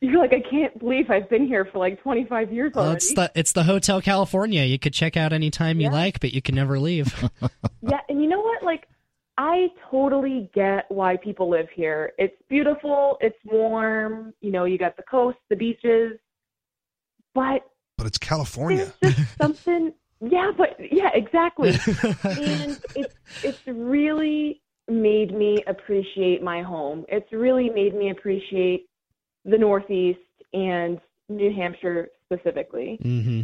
You're 0.00 0.18
like 0.18 0.32
I 0.32 0.40
can't 0.48 0.78
believe 0.78 1.10
I've 1.10 1.28
been 1.30 1.46
here 1.46 1.64
for 1.64 1.78
like 1.78 2.02
25 2.02 2.52
years 2.52 2.72
Well, 2.74 2.84
already. 2.84 2.96
it's 2.96 3.14
the 3.14 3.30
it's 3.34 3.52
the 3.52 3.62
Hotel 3.64 4.00
California. 4.02 4.62
You 4.64 4.78
could 4.78 4.92
check 4.92 5.16
out 5.16 5.32
anytime 5.32 5.80
you 5.80 5.90
like, 5.90 6.20
but 6.20 6.32
you 6.32 6.42
can 6.42 6.54
never 6.54 6.78
leave. 6.78 7.12
Yeah, 7.82 8.00
and 8.08 8.20
you 8.20 8.28
know 8.28 8.40
what? 8.40 8.64
Like, 8.64 8.88
I 9.38 9.68
totally 9.92 10.50
get 10.54 10.86
why 10.88 11.16
people 11.16 11.48
live 11.48 11.68
here. 11.72 12.12
It's 12.18 12.34
beautiful, 12.48 13.16
it's 13.20 13.36
warm, 13.44 14.34
you 14.40 14.50
know, 14.50 14.64
you 14.64 14.76
got 14.76 14.96
the 14.96 15.04
coast, 15.04 15.38
the 15.50 15.56
beaches. 15.56 16.18
But 17.34 17.62
But 17.96 18.06
it's 18.08 18.18
California. 18.18 18.92
there's 19.00 19.14
just 19.16 19.38
something 19.40 19.92
Yeah, 20.20 20.50
but 20.56 20.76
yeah, 20.90 21.10
exactly. 21.14 21.68
and 22.24 22.80
it's 22.96 23.14
it's 23.44 23.60
really 23.66 24.62
made 24.88 25.32
me 25.34 25.62
appreciate 25.66 26.42
my 26.42 26.62
home. 26.62 27.04
It's 27.08 27.30
really 27.32 27.68
made 27.70 27.94
me 27.94 28.10
appreciate 28.10 28.88
the 29.46 29.58
Northeast 29.58 30.18
and 30.52 31.00
New 31.28 31.52
Hampshire 31.54 32.08
specifically. 32.26 32.98
hmm 33.00 33.42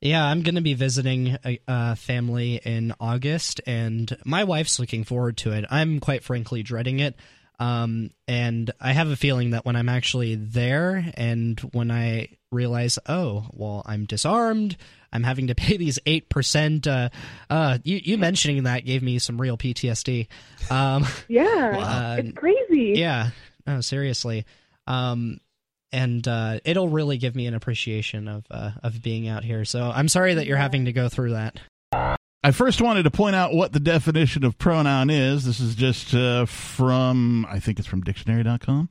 Yeah, 0.00 0.24
I'm 0.24 0.42
going 0.42 0.54
to 0.54 0.60
be 0.62 0.74
visiting 0.74 1.36
a, 1.44 1.58
a 1.68 1.96
family 1.96 2.60
in 2.64 2.94
August, 2.98 3.60
and 3.66 4.14
my 4.24 4.44
wife's 4.44 4.78
looking 4.78 5.04
forward 5.04 5.36
to 5.38 5.52
it. 5.52 5.64
I'm 5.70 6.00
quite 6.00 6.24
frankly 6.24 6.62
dreading 6.62 7.00
it. 7.00 7.16
Um, 7.58 8.10
and 8.26 8.70
I 8.80 8.92
have 8.92 9.08
a 9.08 9.16
feeling 9.16 9.50
that 9.50 9.66
when 9.66 9.76
I'm 9.76 9.90
actually 9.90 10.34
there 10.34 11.12
and 11.14 11.60
when 11.74 11.90
I 11.90 12.38
realize, 12.50 12.98
oh, 13.06 13.44
well, 13.52 13.82
I'm 13.84 14.06
disarmed, 14.06 14.78
I'm 15.12 15.22
having 15.24 15.48
to 15.48 15.54
pay 15.54 15.76
these 15.76 15.98
8%. 16.06 16.86
Uh, 16.86 17.10
uh, 17.50 17.76
you, 17.84 18.00
you 18.02 18.16
mentioning 18.16 18.62
that 18.62 18.86
gave 18.86 19.02
me 19.02 19.18
some 19.18 19.38
real 19.38 19.58
PTSD. 19.58 20.28
Um, 20.70 21.04
Yeah, 21.28 21.76
Wow. 21.76 22.14
it's 22.18 22.32
crazy. 22.32 22.94
yeah, 22.96 23.30
no, 23.66 23.82
seriously. 23.82 24.46
Um, 24.90 25.38
and 25.92 26.26
uh, 26.26 26.60
it'll 26.64 26.88
really 26.88 27.18
give 27.18 27.34
me 27.34 27.46
an 27.46 27.54
appreciation 27.54 28.28
of 28.28 28.44
uh, 28.50 28.72
of 28.82 29.02
being 29.02 29.28
out 29.28 29.44
here. 29.44 29.64
So 29.64 29.90
I'm 29.94 30.08
sorry 30.08 30.34
that 30.34 30.46
you're 30.46 30.56
having 30.56 30.84
to 30.84 30.92
go 30.92 31.08
through 31.08 31.32
that. 31.32 31.58
I 32.42 32.52
first 32.52 32.80
wanted 32.80 33.02
to 33.02 33.10
point 33.10 33.36
out 33.36 33.52
what 33.52 33.72
the 33.72 33.80
definition 33.80 34.44
of 34.44 34.56
pronoun 34.56 35.10
is. 35.10 35.44
This 35.44 35.60
is 35.60 35.74
just 35.74 36.14
uh, 36.14 36.46
from, 36.46 37.46
I 37.50 37.60
think 37.60 37.78
it's 37.78 37.86
from 37.86 38.00
dictionary.com. 38.00 38.88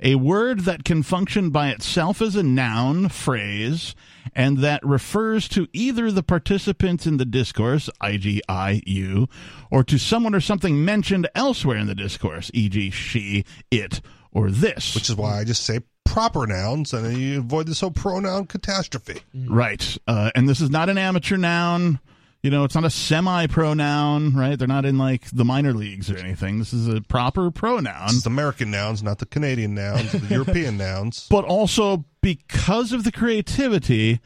A 0.00 0.14
word 0.14 0.60
that 0.60 0.84
can 0.84 1.02
function 1.02 1.50
by 1.50 1.68
itself 1.70 2.22
as 2.22 2.36
a 2.36 2.42
noun 2.42 3.10
phrase 3.10 3.94
and 4.34 4.58
that 4.58 4.84
refers 4.84 5.46
to 5.48 5.68
either 5.74 6.10
the 6.10 6.22
participants 6.22 7.06
in 7.06 7.18
the 7.18 7.26
discourse, 7.26 7.90
e.g., 8.06 8.40
I, 8.48 8.82
you, 8.86 9.28
or 9.70 9.84
to 9.84 9.98
someone 9.98 10.34
or 10.34 10.40
something 10.40 10.82
mentioned 10.82 11.28
elsewhere 11.34 11.76
in 11.76 11.86
the 11.86 11.94
discourse, 11.94 12.50
e.g., 12.54 12.90
she, 12.90 13.44
it, 13.70 14.00
or 14.36 14.50
this. 14.50 14.94
Which 14.94 15.08
is 15.08 15.16
why 15.16 15.40
I 15.40 15.44
just 15.44 15.64
say 15.64 15.80
proper 16.04 16.46
nouns, 16.46 16.92
and 16.92 17.06
then 17.06 17.18
you 17.18 17.38
avoid 17.38 17.66
this 17.66 17.80
whole 17.80 17.90
pronoun 17.90 18.46
catastrophe. 18.46 19.22
Right. 19.34 19.96
Uh, 20.06 20.30
and 20.34 20.46
this 20.46 20.60
is 20.60 20.68
not 20.68 20.90
an 20.90 20.98
amateur 20.98 21.38
noun. 21.38 21.98
You 22.42 22.50
know, 22.50 22.64
it's 22.64 22.74
not 22.74 22.84
a 22.84 22.90
semi 22.90 23.46
pronoun, 23.46 24.34
right? 24.34 24.58
They're 24.58 24.68
not 24.68 24.84
in 24.84 24.98
like 24.98 25.30
the 25.30 25.44
minor 25.44 25.72
leagues 25.72 26.10
or 26.10 26.18
anything. 26.18 26.58
This 26.58 26.74
is 26.74 26.86
a 26.86 27.00
proper 27.00 27.50
pronoun. 27.50 28.10
It's 28.10 28.26
American 28.26 28.70
nouns, 28.70 29.02
not 29.02 29.18
the 29.18 29.26
Canadian 29.26 29.74
nouns, 29.74 30.12
the 30.12 30.28
European 30.28 30.76
nouns. 30.76 31.26
But 31.30 31.46
also 31.46 32.04
because 32.20 32.92
of 32.92 33.04
the 33.04 33.12
creativity, 33.12 34.20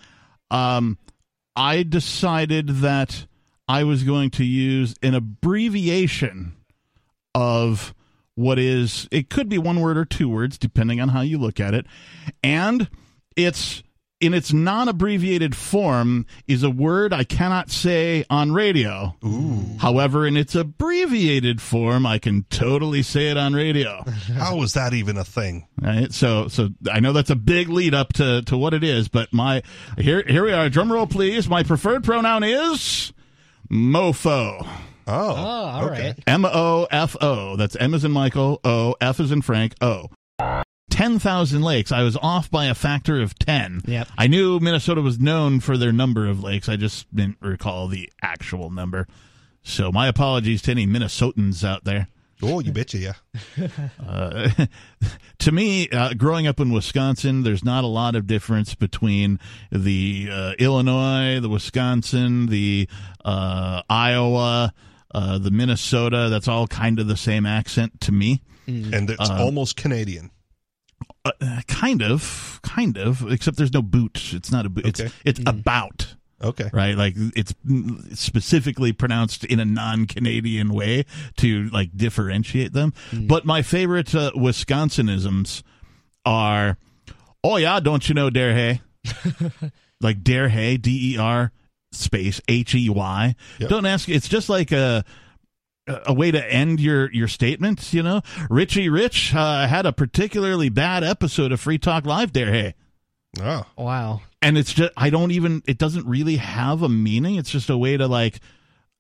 um, 0.51 0.99
I 1.55 1.85
decided 1.85 2.69
that 2.69 3.27
I 3.69 3.85
was 3.85 4.03
going 4.03 4.31
to 4.31 4.45
use 4.45 4.97
an 5.03 5.15
abbreviation 5.15 6.57
of 7.33 7.95
what 8.35 8.59
is, 8.59 9.09
it 9.11 9.31
could 9.31 9.49
be 9.49 9.59
one 9.59 9.81
word 9.81 9.97
or 9.97 10.05
two 10.05 10.29
words, 10.29 10.59
depending 10.59 11.01
on 11.01 11.11
how 11.11 11.21
you 11.21 11.39
look 11.39 11.61
at 11.61 11.75
it. 11.75 11.87
And 12.43 12.89
it's 13.37 13.83
in 14.21 14.35
its 14.35 14.53
non 14.53 14.89
abbreviated 14.89 15.57
form 15.57 16.27
is 16.47 16.63
a 16.63 16.71
word 16.71 17.13
I 17.13 17.25
cannot 17.25 17.71
say 17.71 18.25
on 18.29 18.53
radio. 18.53 19.17
Ooh. 19.25 19.65
However, 19.79 20.27
in 20.27 20.37
its 20.37 20.55
abbreviated 20.55 21.61
form, 21.61 22.05
I 22.07 22.19
can 22.19 22.45
totally 22.51 23.03
say 23.03 23.31
it 23.31 23.37
on 23.37 23.55
radio. 23.55 24.05
How 24.35 24.61
is 24.63 24.75
that 24.75 24.93
even 24.93 25.17
a 25.17 25.25
thing? 25.25 25.67
Right. 25.81 26.13
So, 26.13 26.49
so 26.49 26.69
I 26.91 27.01
know 27.01 27.13
that's 27.13 27.31
a 27.31 27.37
big 27.37 27.69
lead 27.69 27.95
up 27.95 28.13
to, 28.15 28.43
to 28.43 28.57
what 28.57 28.75
it 28.75 28.85
is, 28.85 29.09
but 29.09 29.33
my 29.33 29.63
here 29.97 30.23
here 30.27 30.45
we 30.45 30.53
are. 30.53 30.69
Drum 30.69 30.93
roll, 30.93 31.07
please. 31.07 31.49
My 31.49 31.63
preferred 31.63 32.05
pronoun 32.05 32.45
is 32.45 33.13
mofo. 33.71 34.69
Oh, 35.11 35.35
all 35.35 35.85
okay. 35.87 36.09
right. 36.09 36.19
M 36.27 36.45
O 36.45 36.87
F 36.91 37.17
O. 37.21 37.57
That's 37.57 37.77
M 37.77 37.95
as 37.95 38.05
in 38.05 38.13
Michael. 38.13 38.61
O 38.65 38.95
F 39.01 39.21
as 39.21 39.33
in 39.33 39.43
Frank. 39.43 39.75
O. 39.81 40.09
Ten 40.91 41.19
thousand 41.19 41.63
lakes. 41.63 41.93
I 41.93 42.03
was 42.03 42.17
off 42.17 42.51
by 42.51 42.67
a 42.67 42.75
factor 42.75 43.21
of 43.21 43.39
ten. 43.39 43.81
Yep. 43.87 44.09
I 44.19 44.27
knew 44.27 44.61
Minnesota 44.61 45.01
was 45.01 45.19
known 45.19 45.61
for 45.61 45.77
their 45.77 45.93
number 45.93 46.27
of 46.27 46.43
lakes. 46.43 46.69
I 46.69 46.77
just 46.77 47.15
didn't 47.15 47.39
recall 47.41 47.89
the 47.89 48.13
actual 48.23 48.71
number. 48.71 49.07
So 49.63 49.93
my 49.93 50.09
apologies 50.09 50.63
to 50.63 50.71
any 50.71 50.87
Minnesotans 50.87 51.65
out 51.65 51.85
there. 51.85 52.09
Oh, 52.43 52.61
you 52.61 52.73
betcha, 52.73 52.99
yeah. 52.99 53.13
Uh, 54.07 54.49
to 55.39 55.53
me, 55.53 55.89
uh, 55.91 56.15
growing 56.15 56.47
up 56.47 56.59
in 56.59 56.71
Wisconsin, 56.71 57.43
there's 57.43 57.65
not 57.65 57.85
a 57.85 57.87
lot 57.87 58.17
of 58.17 58.27
difference 58.27 58.75
between 58.75 59.39
the 59.71 60.29
uh, 60.31 60.53
Illinois, 60.59 61.39
the 61.41 61.49
Wisconsin, 61.49 62.47
the 62.47 62.89
uh, 63.25 63.83
Iowa, 63.91 64.73
uh, 65.15 65.39
the 65.39 65.51
Minnesota. 65.51 66.29
That's 66.31 66.49
all 66.49 66.67
kind 66.67 66.99
of 66.99 67.07
the 67.09 67.17
same 67.17 67.47
accent 67.47 68.01
to 68.03 68.13
me. 68.13 68.43
And 68.67 69.11
it's 69.11 69.29
almost 69.29 69.77
Canadian. 69.77 70.31
Uh, 71.25 71.61
kind 71.67 72.03
of, 72.03 72.61
kind 72.63 72.97
of, 72.97 73.31
except 73.31 73.57
there's 73.57 73.73
no 73.73 73.83
boot. 73.83 74.33
It's 74.33 74.53
not 74.53 74.65
a 74.65 74.69
boot. 74.69 74.87
Okay. 74.87 75.11
It's 75.25 75.39
it's 75.39 75.41
about. 75.47 76.15
Okay. 76.43 76.71
Right, 76.73 76.97
like 76.97 77.15
it's 77.37 77.53
specifically 78.15 78.93
pronounced 78.95 79.45
in 79.45 79.61
a 79.61 79.65
non-Canadian 79.67 80.73
way 80.73 81.05
to 81.37 81.69
like 81.69 81.95
differentiate 81.95 82.73
them. 82.73 82.95
But 83.13 83.45
my 83.45 83.61
favorite 83.61 84.15
uh, 84.15 84.31
Wisconsinisms 84.35 85.63
are, 86.25 86.79
"Oh 87.45 87.59
yeah, 87.59 87.81
don't 87.81 88.09
you 88.09 88.15
know 88.15 88.31
Dare 88.31 88.55
Hay?" 88.55 88.81
like 90.01 90.23
Dare 90.23 90.49
Hay, 90.49 90.79
D 90.79 91.15
E 91.15 91.19
R 91.19 91.53
space 91.93 92.41
H 92.49 92.75
E 92.75 92.89
Y. 92.89 93.35
Yep. 93.59 93.69
Don't 93.71 93.87
ask. 93.87 94.09
It's 94.09 94.29
just 94.29 94.49
like 94.49 94.73
a 94.73 95.05
a 96.07 96.13
way 96.13 96.31
to 96.31 96.53
end 96.53 96.81
your 96.81 97.11
your 97.13 97.29
statements. 97.29 97.93
You 97.93 98.03
know, 98.03 98.23
Richie 98.49 98.89
Rich 98.89 99.35
uh, 99.35 99.67
had 99.67 99.87
a 99.87 99.93
particularly 99.93 100.69
bad 100.69 101.03
episode 101.05 101.53
of 101.53 101.61
Free 101.61 101.79
Talk 101.79 102.05
Live. 102.07 102.33
There, 102.33 102.53
hey. 102.53 102.75
Oh, 103.41 103.65
Wow. 103.77 104.23
and 104.43 104.59
it's 104.59 104.73
just 104.73 104.93
I 104.97 105.11
don't 105.11 105.31
even 105.31 105.63
it 105.67 105.79
doesn't 105.79 106.07
really 106.07 106.37
have 106.37 106.83
a 106.83 106.89
meaning. 106.89 107.37
It's 107.37 107.51
just 107.51 107.71
a 107.71 107.79
way 107.79 107.97
to 107.97 108.07
like 108.09 108.41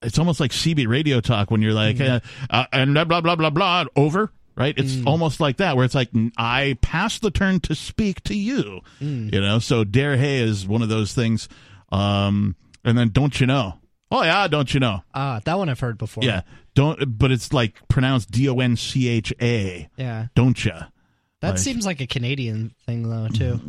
it's 0.03 0.19
almost 0.19 0.41
like 0.41 0.51
CB 0.53 0.87
radio 0.89 1.21
talk 1.21 1.51
when 1.51 1.63
you're 1.63 1.75
like 1.75 2.01
uh, 2.01 2.21
uh, 2.49 2.65
and 2.73 2.95
blah 2.95 3.05
blah 3.05 3.21
blah 3.21 3.35
blah 3.37 3.51
blah 3.51 3.85
over. 3.97 4.31
Right, 4.57 4.75
it's 4.77 4.99
almost 5.07 5.41
like 5.41 5.57
that, 5.59 5.75
where 5.77 5.87
it's 5.87 5.95
like 5.95 6.11
I 6.37 6.77
pass 6.83 7.19
the 7.19 7.31
turn 7.31 7.61
to 7.61 7.75
speak 7.75 8.23
to 8.25 8.35
you, 8.37 8.81
you 8.99 9.41
know. 9.41 9.59
So 9.59 9.85
dare 9.85 10.19
hay 10.19 10.41
is 10.43 10.67
one 10.69 10.83
of 10.83 10.91
those 10.91 11.15
things, 11.15 11.49
um, 11.91 12.57
and 12.85 12.97
then 12.99 13.09
don't 13.11 13.41
you 13.41 13.47
know? 13.47 13.75
Oh 14.11 14.23
yeah, 14.23 14.49
don't 14.49 14.73
you 14.75 14.81
know? 14.81 15.03
Ah, 15.15 15.41
that 15.45 15.57
one 15.59 15.69
I've 15.69 15.81
heard 15.81 15.97
before. 15.99 16.25
Yeah, 16.25 16.43
don't. 16.75 17.19
But 17.19 17.31
it's 17.31 17.53
like 17.53 17.77
pronounced 17.89 18.31
D 18.31 18.49
O 18.49 18.59
N 18.59 18.77
C 18.77 19.09
H 19.09 19.33
A, 19.41 19.89
Yeah. 19.97 20.27
don't 20.35 20.65
you? 20.65 20.73
That 21.41 21.51
Like- 21.51 21.59
seems 21.59 21.87
like 21.87 22.01
a 22.01 22.07
Canadian 22.07 22.75
thing 22.87 23.09
though, 23.09 23.29
too. 23.29 23.61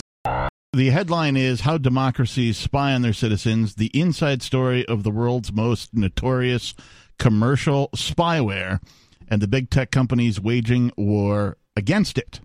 The 0.74 0.89
headline 0.89 1.36
is 1.38 1.62
How 1.62 1.77
Democracies 1.77 2.58
Spy 2.58 2.94
on 2.94 3.01
Their 3.01 3.13
Citizens 3.13 3.75
The 3.75 3.88
Inside 3.88 4.41
Story 4.41 4.86
of 4.88 5.03
the 5.03 5.12
World's 5.12 5.51
Most 5.51 5.94
Notorious 5.94 6.74
Commercial 7.20 7.89
Spyware 7.96 8.80
and 9.27 9.41
the 9.41 9.48
Big 9.48 9.70
Tech 9.70 9.91
Companies 9.91 10.39
Waging 10.39 10.91
War 10.98 11.58
Against 11.75 12.18
It. 12.18 12.39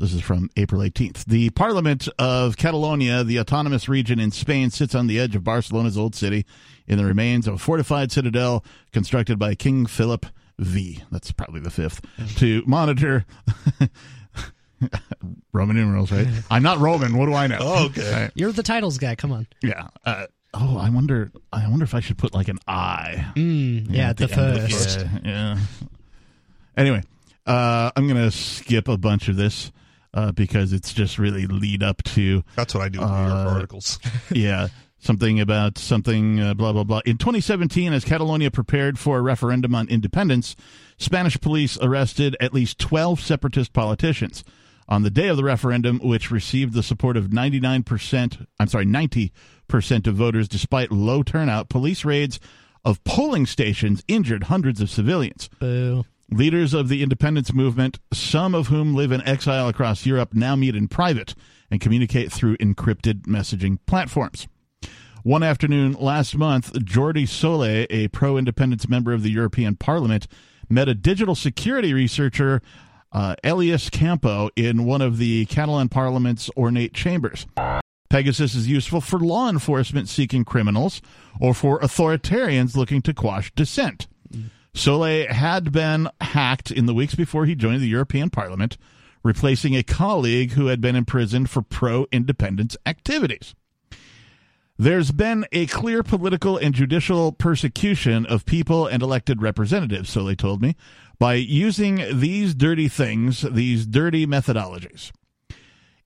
This 0.00 0.14
is 0.14 0.20
from 0.20 0.48
April 0.56 0.80
18th. 0.80 1.24
The 1.24 1.50
Parliament 1.50 2.08
of 2.20 2.56
Catalonia, 2.56 3.24
the 3.24 3.40
autonomous 3.40 3.88
region 3.88 4.20
in 4.20 4.30
Spain, 4.30 4.70
sits 4.70 4.94
on 4.94 5.08
the 5.08 5.18
edge 5.18 5.34
of 5.34 5.42
Barcelona's 5.42 5.98
old 5.98 6.14
city 6.14 6.46
in 6.86 6.98
the 6.98 7.04
remains 7.04 7.48
of 7.48 7.54
a 7.54 7.58
fortified 7.58 8.12
citadel 8.12 8.64
constructed 8.92 9.40
by 9.40 9.56
King 9.56 9.86
Philip 9.86 10.26
V. 10.60 11.02
That's 11.10 11.32
probably 11.32 11.60
the 11.60 11.70
fifth. 11.70 12.00
To 12.36 12.62
monitor. 12.64 13.26
Roman 15.52 15.74
numerals, 15.74 16.12
right? 16.12 16.28
I'm 16.50 16.62
not 16.62 16.78
Roman. 16.78 17.16
What 17.16 17.26
do 17.26 17.34
I 17.34 17.48
know? 17.48 17.58
Oh, 17.60 17.86
okay. 17.86 18.12
Right. 18.12 18.30
You're 18.36 18.52
the 18.52 18.62
titles 18.62 18.98
guy. 18.98 19.16
Come 19.16 19.32
on. 19.32 19.48
Yeah. 19.64 19.88
Uh, 20.06 20.26
oh, 20.54 20.78
I 20.78 20.90
wonder. 20.90 21.32
I 21.52 21.68
wonder 21.68 21.82
if 21.82 21.94
I 21.94 21.98
should 21.98 22.18
put 22.18 22.32
like 22.32 22.46
an 22.46 22.60
I. 22.68 23.32
Mm, 23.34 23.88
yeah, 23.90 24.10
at 24.10 24.16
the, 24.16 24.30
end 24.30 24.58
of 24.58 24.70
first. 24.70 25.00
Yeah, 25.00 25.18
yeah. 25.24 25.58
Anyway, 26.76 27.02
uh, 27.46 27.90
I'm 27.96 28.06
gonna 28.06 28.30
skip 28.30 28.86
a 28.86 28.96
bunch 28.96 29.28
of 29.28 29.34
this 29.34 29.72
uh, 30.18 30.32
because 30.32 30.72
it's 30.72 30.92
just 30.92 31.18
really 31.18 31.46
lead 31.46 31.82
up 31.82 32.02
to 32.02 32.42
That's 32.56 32.74
what 32.74 32.82
I 32.82 32.88
do 32.88 33.00
with 33.00 33.08
New 33.08 33.16
York 33.16 33.30
Uh, 33.30 33.50
articles. 33.50 33.98
yeah 34.32 34.68
something 35.00 35.38
about 35.38 35.78
something 35.78 36.40
uh, 36.40 36.54
blah 36.54 36.72
blah 36.72 36.82
blah. 36.82 37.00
In 37.06 37.18
2017, 37.18 37.92
as 37.92 38.04
Catalonia 38.04 38.50
prepared 38.50 38.98
for 38.98 39.18
a 39.18 39.22
referendum 39.22 39.72
on 39.74 39.86
independence, 39.88 40.56
Spanish 40.96 41.40
police 41.40 41.78
arrested 41.80 42.36
at 42.40 42.52
least 42.52 42.80
12 42.80 43.20
separatist 43.20 43.72
politicians. 43.72 44.42
On 44.88 45.02
the 45.02 45.10
day 45.10 45.28
of 45.28 45.36
the 45.36 45.44
referendum, 45.44 46.00
which 46.02 46.30
received 46.32 46.72
the 46.74 46.82
support 46.82 47.16
of 47.16 47.26
99%, 47.28 48.46
I'm 48.58 48.66
sorry, 48.68 48.86
90% 48.86 49.30
of 50.08 50.14
voters 50.16 50.48
despite 50.48 50.90
low 50.90 51.22
turnout, 51.22 51.68
police 51.68 52.04
raids 52.04 52.40
of 52.84 53.04
polling 53.04 53.46
stations 53.46 54.02
injured 54.08 54.44
hundreds 54.44 54.80
of 54.80 54.90
civilians. 54.90 55.48
Boo. 55.60 56.04
Leaders 56.30 56.74
of 56.74 56.88
the 56.88 57.02
independence 57.02 57.54
movement, 57.54 57.98
some 58.12 58.54
of 58.54 58.66
whom 58.66 58.94
live 58.94 59.12
in 59.12 59.26
exile 59.26 59.66
across 59.66 60.04
Europe, 60.04 60.34
now 60.34 60.54
meet 60.54 60.76
in 60.76 60.86
private 60.86 61.34
and 61.70 61.80
communicate 61.80 62.30
through 62.30 62.54
encrypted 62.58 63.22
messaging 63.22 63.78
platforms. 63.86 64.46
One 65.22 65.42
afternoon 65.42 65.94
last 65.94 66.36
month, 66.36 66.74
Jordi 66.74 67.26
Sole, 67.26 67.86
a 67.88 68.08
pro 68.08 68.36
independence 68.36 68.88
member 68.90 69.14
of 69.14 69.22
the 69.22 69.30
European 69.30 69.74
Parliament, 69.74 70.28
met 70.68 70.86
a 70.86 70.94
digital 70.94 71.34
security 71.34 71.94
researcher, 71.94 72.60
uh, 73.10 73.34
Elies 73.42 73.90
Campo, 73.90 74.50
in 74.54 74.84
one 74.84 75.00
of 75.00 75.16
the 75.16 75.46
Catalan 75.46 75.88
Parliament's 75.88 76.50
ornate 76.58 76.92
chambers. 76.92 77.46
Pegasus 78.10 78.54
is 78.54 78.68
useful 78.68 79.00
for 79.00 79.18
law 79.18 79.48
enforcement 79.48 80.08
seeking 80.08 80.44
criminals 80.44 81.00
or 81.40 81.54
for 81.54 81.80
authoritarians 81.80 82.76
looking 82.76 83.00
to 83.02 83.14
quash 83.14 83.50
dissent. 83.54 84.06
Sole 84.74 85.26
had 85.28 85.72
been 85.72 86.08
hacked 86.20 86.70
in 86.70 86.86
the 86.86 86.94
weeks 86.94 87.14
before 87.14 87.46
he 87.46 87.54
joined 87.54 87.80
the 87.80 87.88
European 87.88 88.30
Parliament, 88.30 88.76
replacing 89.22 89.74
a 89.74 89.82
colleague 89.82 90.52
who 90.52 90.66
had 90.66 90.80
been 90.80 90.96
imprisoned 90.96 91.50
for 91.50 91.62
pro 91.62 92.06
independence 92.12 92.76
activities. 92.86 93.54
There's 94.80 95.10
been 95.10 95.44
a 95.50 95.66
clear 95.66 96.04
political 96.04 96.56
and 96.56 96.72
judicial 96.72 97.32
persecution 97.32 98.24
of 98.26 98.46
people 98.46 98.86
and 98.86 99.02
elected 99.02 99.42
representatives, 99.42 100.08
so 100.08 100.22
they 100.22 100.36
told 100.36 100.62
me, 100.62 100.76
by 101.18 101.34
using 101.34 102.20
these 102.20 102.54
dirty 102.54 102.86
things, 102.86 103.42
these 103.42 103.86
dirty 103.86 104.24
methodologies. 104.24 105.10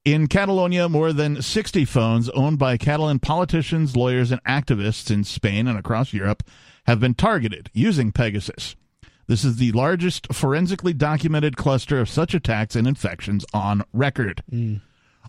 In 0.05 0.27
Catalonia, 0.27 0.89
more 0.89 1.13
than 1.13 1.41
60 1.41 1.85
phones 1.85 2.29
owned 2.31 2.59
by 2.59 2.77
Catalan 2.77 3.21
politicians, 3.21 3.95
lawyers, 3.95 4.33
and 4.33 4.43
activists 4.43 5.13
in 5.13 5.23
Spain 5.23 5.69
and 5.69 5.79
across 5.79 6.13
Europe 6.13 6.43
have 6.87 6.99
been 6.99 7.15
targeted 7.15 7.71
using 7.73 8.11
Pegasus. 8.11 8.75
This 9.29 9.45
is 9.45 9.59
the 9.59 9.71
largest 9.71 10.35
forensically 10.35 10.93
documented 10.93 11.57
cluster 11.57 12.01
of 12.01 12.09
such 12.09 12.35
attacks 12.35 12.75
and 12.75 12.89
infections 12.89 13.47
on 13.55 13.85
record. 13.93 14.43
Mm. 14.51 14.81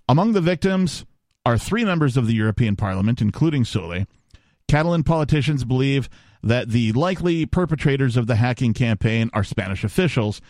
Among 0.10 0.34
the 0.34 0.42
victims 0.42 1.06
are 1.46 1.58
three 1.60 1.86
members 1.86 2.18
of 2.18 2.26
the 2.26 2.34
European 2.34 2.76
Parliament, 2.76 3.22
including 3.22 3.66
Sole. 3.66 4.06
Catalan 4.68 5.04
politicians 5.04 5.64
believe 5.66 6.10
that 6.42 6.70
the 6.70 6.94
likely 6.94 7.46
perpetrators 7.46 8.18
of 8.18 8.26
the 8.26 8.38
hacking 8.38 8.74
campaign 8.74 9.30
are 9.34 9.44
Spanish 9.44 9.84
officials, 9.84 10.42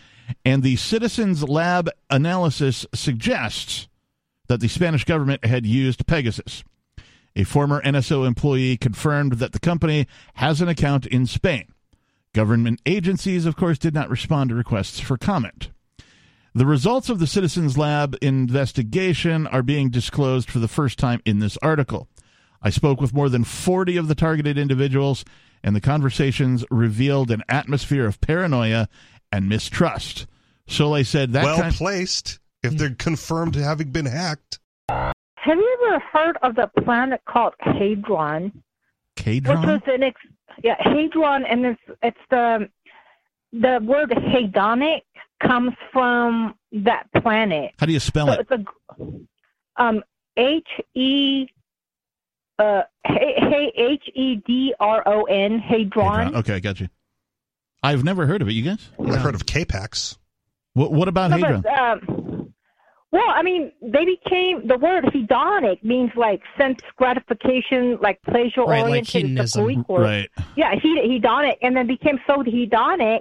and 0.46 0.62
the 0.62 0.76
Citizens 0.76 1.42
Lab 1.42 1.90
analysis 2.08 2.86
suggests 2.94 3.86
that 4.48 4.60
the 4.60 4.68
Spanish 4.68 5.04
government 5.04 5.44
had 5.44 5.66
used 5.66 6.06
Pegasus. 6.06 6.64
A 7.36 7.44
former 7.44 7.82
NSO 7.82 8.26
employee 8.26 8.76
confirmed 8.76 9.34
that 9.34 9.52
the 9.52 9.60
company 9.60 10.06
has 10.34 10.60
an 10.60 10.68
account 10.68 11.06
in 11.06 11.26
Spain. 11.26 11.72
Government 12.32 12.80
agencies, 12.86 13.46
of 13.46 13.56
course, 13.56 13.78
did 13.78 13.94
not 13.94 14.10
respond 14.10 14.50
to 14.50 14.56
requests 14.56 15.00
for 15.00 15.16
comment. 15.16 15.70
The 16.54 16.66
results 16.66 17.08
of 17.08 17.18
the 17.18 17.26
Citizens 17.26 17.76
Lab 17.76 18.16
investigation 18.22 19.48
are 19.48 19.62
being 19.62 19.90
disclosed 19.90 20.48
for 20.48 20.60
the 20.60 20.68
first 20.68 20.98
time 20.98 21.20
in 21.24 21.40
this 21.40 21.56
article. 21.62 22.08
I 22.62 22.70
spoke 22.70 23.00
with 23.00 23.12
more 23.12 23.28
than 23.28 23.42
40 23.42 23.96
of 23.96 24.06
the 24.06 24.14
targeted 24.14 24.56
individuals, 24.56 25.24
and 25.64 25.74
the 25.74 25.80
conversations 25.80 26.64
revealed 26.70 27.30
an 27.32 27.42
atmosphere 27.48 28.06
of 28.06 28.20
paranoia 28.20 28.88
and 29.32 29.48
mistrust. 29.48 30.26
Sole 30.68 31.02
said 31.02 31.32
that 31.32 31.44
well 31.44 31.60
kind 31.60 31.74
placed 31.74 32.38
if 32.64 32.76
they're 32.76 32.94
confirmed 32.94 33.54
having 33.54 33.90
been 33.90 34.06
hacked. 34.06 34.58
Have 34.88 35.58
you 35.58 35.78
ever 35.88 35.98
heard 36.12 36.36
of 36.42 36.54
the 36.54 36.70
planet 36.82 37.20
called 37.28 37.52
Hadron? 37.60 38.52
Hadron. 39.18 39.60
Which 39.60 39.66
was 39.68 39.80
an 39.86 40.02
ex- 40.02 40.20
yeah 40.62 40.76
Hadron, 40.78 41.44
and 41.44 41.66
it's 41.66 41.80
it's 42.02 42.18
the 42.30 42.68
the 43.52 43.80
word 43.82 44.10
hedonic 44.10 45.02
comes 45.40 45.72
from 45.92 46.54
that 46.72 47.06
planet. 47.22 47.72
How 47.78 47.86
do 47.86 47.92
you 47.92 48.00
spell 48.00 48.26
So 48.26 48.32
it? 48.32 48.46
it's 48.50 48.50
a 48.50 49.82
um 49.82 50.02
H 50.36 50.66
E 50.94 51.46
uh 52.58 52.82
H 53.06 54.10
E 54.14 54.36
D 54.36 54.74
R 54.80 55.02
O 55.06 55.22
N 55.24 55.58
Hadron. 55.58 56.06
Hadron. 56.06 56.36
Okay, 56.36 56.54
I 56.54 56.60
got 56.60 56.80
you. 56.80 56.88
I've 57.82 58.02
never 58.02 58.26
heard 58.26 58.40
of 58.42 58.48
it. 58.48 58.52
You 58.52 58.62
guys? 58.62 58.88
I've 58.98 59.20
heard 59.20 59.34
of 59.34 59.44
K-Pax. 59.44 60.16
What, 60.72 60.90
what 60.90 61.06
about 61.06 61.30
No, 61.32 61.36
Hadron? 61.36 61.60
but, 61.60 61.78
um, 61.78 62.13
well, 63.14 63.28
I 63.28 63.44
mean, 63.44 63.70
they 63.80 64.04
became 64.04 64.66
the 64.66 64.76
word 64.76 65.04
hedonic 65.04 65.84
means 65.84 66.10
like 66.16 66.42
sense 66.58 66.80
gratification, 66.96 67.96
like 68.02 68.20
pleasure 68.22 68.62
Right, 68.62 68.80
like 68.80 68.88
oriented. 69.14 69.38
it's 69.38 69.54
a 69.54 69.60
hedonism. 69.60 70.02
Right. 70.02 70.28
Yeah, 70.56 70.74
he, 70.82 71.20
hedonic, 71.20 71.58
and 71.62 71.76
then 71.76 71.86
became 71.86 72.18
so 72.26 72.42
hedonic 72.42 73.20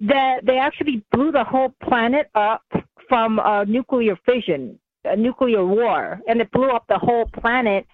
that 0.00 0.44
they 0.44 0.58
actually 0.58 1.02
blew 1.12 1.32
the 1.32 1.44
whole 1.44 1.74
planet 1.82 2.28
up 2.34 2.62
from 3.08 3.38
uh, 3.38 3.64
nuclear 3.64 4.16
fission, 4.26 4.78
a 5.04 5.16
nuclear 5.16 5.64
war, 5.64 6.20
and 6.28 6.42
it 6.42 6.50
blew 6.52 6.68
up 6.68 6.84
the 6.90 6.98
whole 6.98 7.24
planet. 7.40 7.86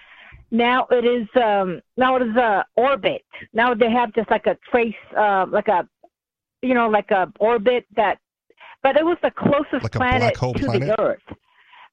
Now 0.50 0.88
it 0.90 1.04
is 1.04 1.28
um, 1.40 1.80
now 1.96 2.16
it 2.16 2.22
is 2.22 2.34
a 2.34 2.64
orbit. 2.74 3.22
Now 3.52 3.74
they 3.74 3.92
have 3.92 4.12
just 4.12 4.28
like 4.28 4.46
a 4.46 4.58
trace, 4.72 4.92
uh, 5.16 5.46
like 5.48 5.68
a 5.68 5.88
you 6.62 6.74
know, 6.74 6.88
like 6.88 7.12
a 7.12 7.32
orbit 7.38 7.86
that, 7.96 8.18
but 8.82 8.96
it 8.96 9.04
was 9.04 9.18
the 9.22 9.30
closest 9.30 9.82
Like 9.82 9.92
planet 9.92 10.34
to 10.34 10.52
planet? 10.52 10.88
the 10.88 11.00
Earth. 11.00 11.22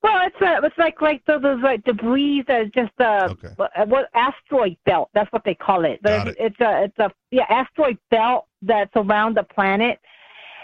Well, 0.02 0.25
it's 0.25 0.36
a, 0.41 0.65
it's 0.65 0.78
like 0.78 1.02
like 1.02 1.25
those, 1.25 1.41
those 1.41 1.62
like 1.62 1.84
debris 1.84 2.43
that 2.47 2.62
is 2.67 2.71
just 2.71 2.91
a 2.99 3.30
Okay. 3.32 3.49
what, 3.58 3.71
what 3.89 4.10
asteroid 4.13 4.78
belt. 4.86 5.10
That's 5.13 5.32
what 5.34 5.43
they 5.43 5.56
call 5.56 5.84
it. 5.86 5.99
But 6.02 6.10
Got 6.10 6.28
it's, 6.30 6.38
it's 6.39 6.60
a 6.62 6.84
it's 6.86 6.99
a 6.99 7.12
yeah 7.32 7.45
asteroid 7.49 7.97
belt 8.10 8.45
that's 8.62 8.91
around 8.95 9.36
the 9.36 9.43
planet, 9.43 9.99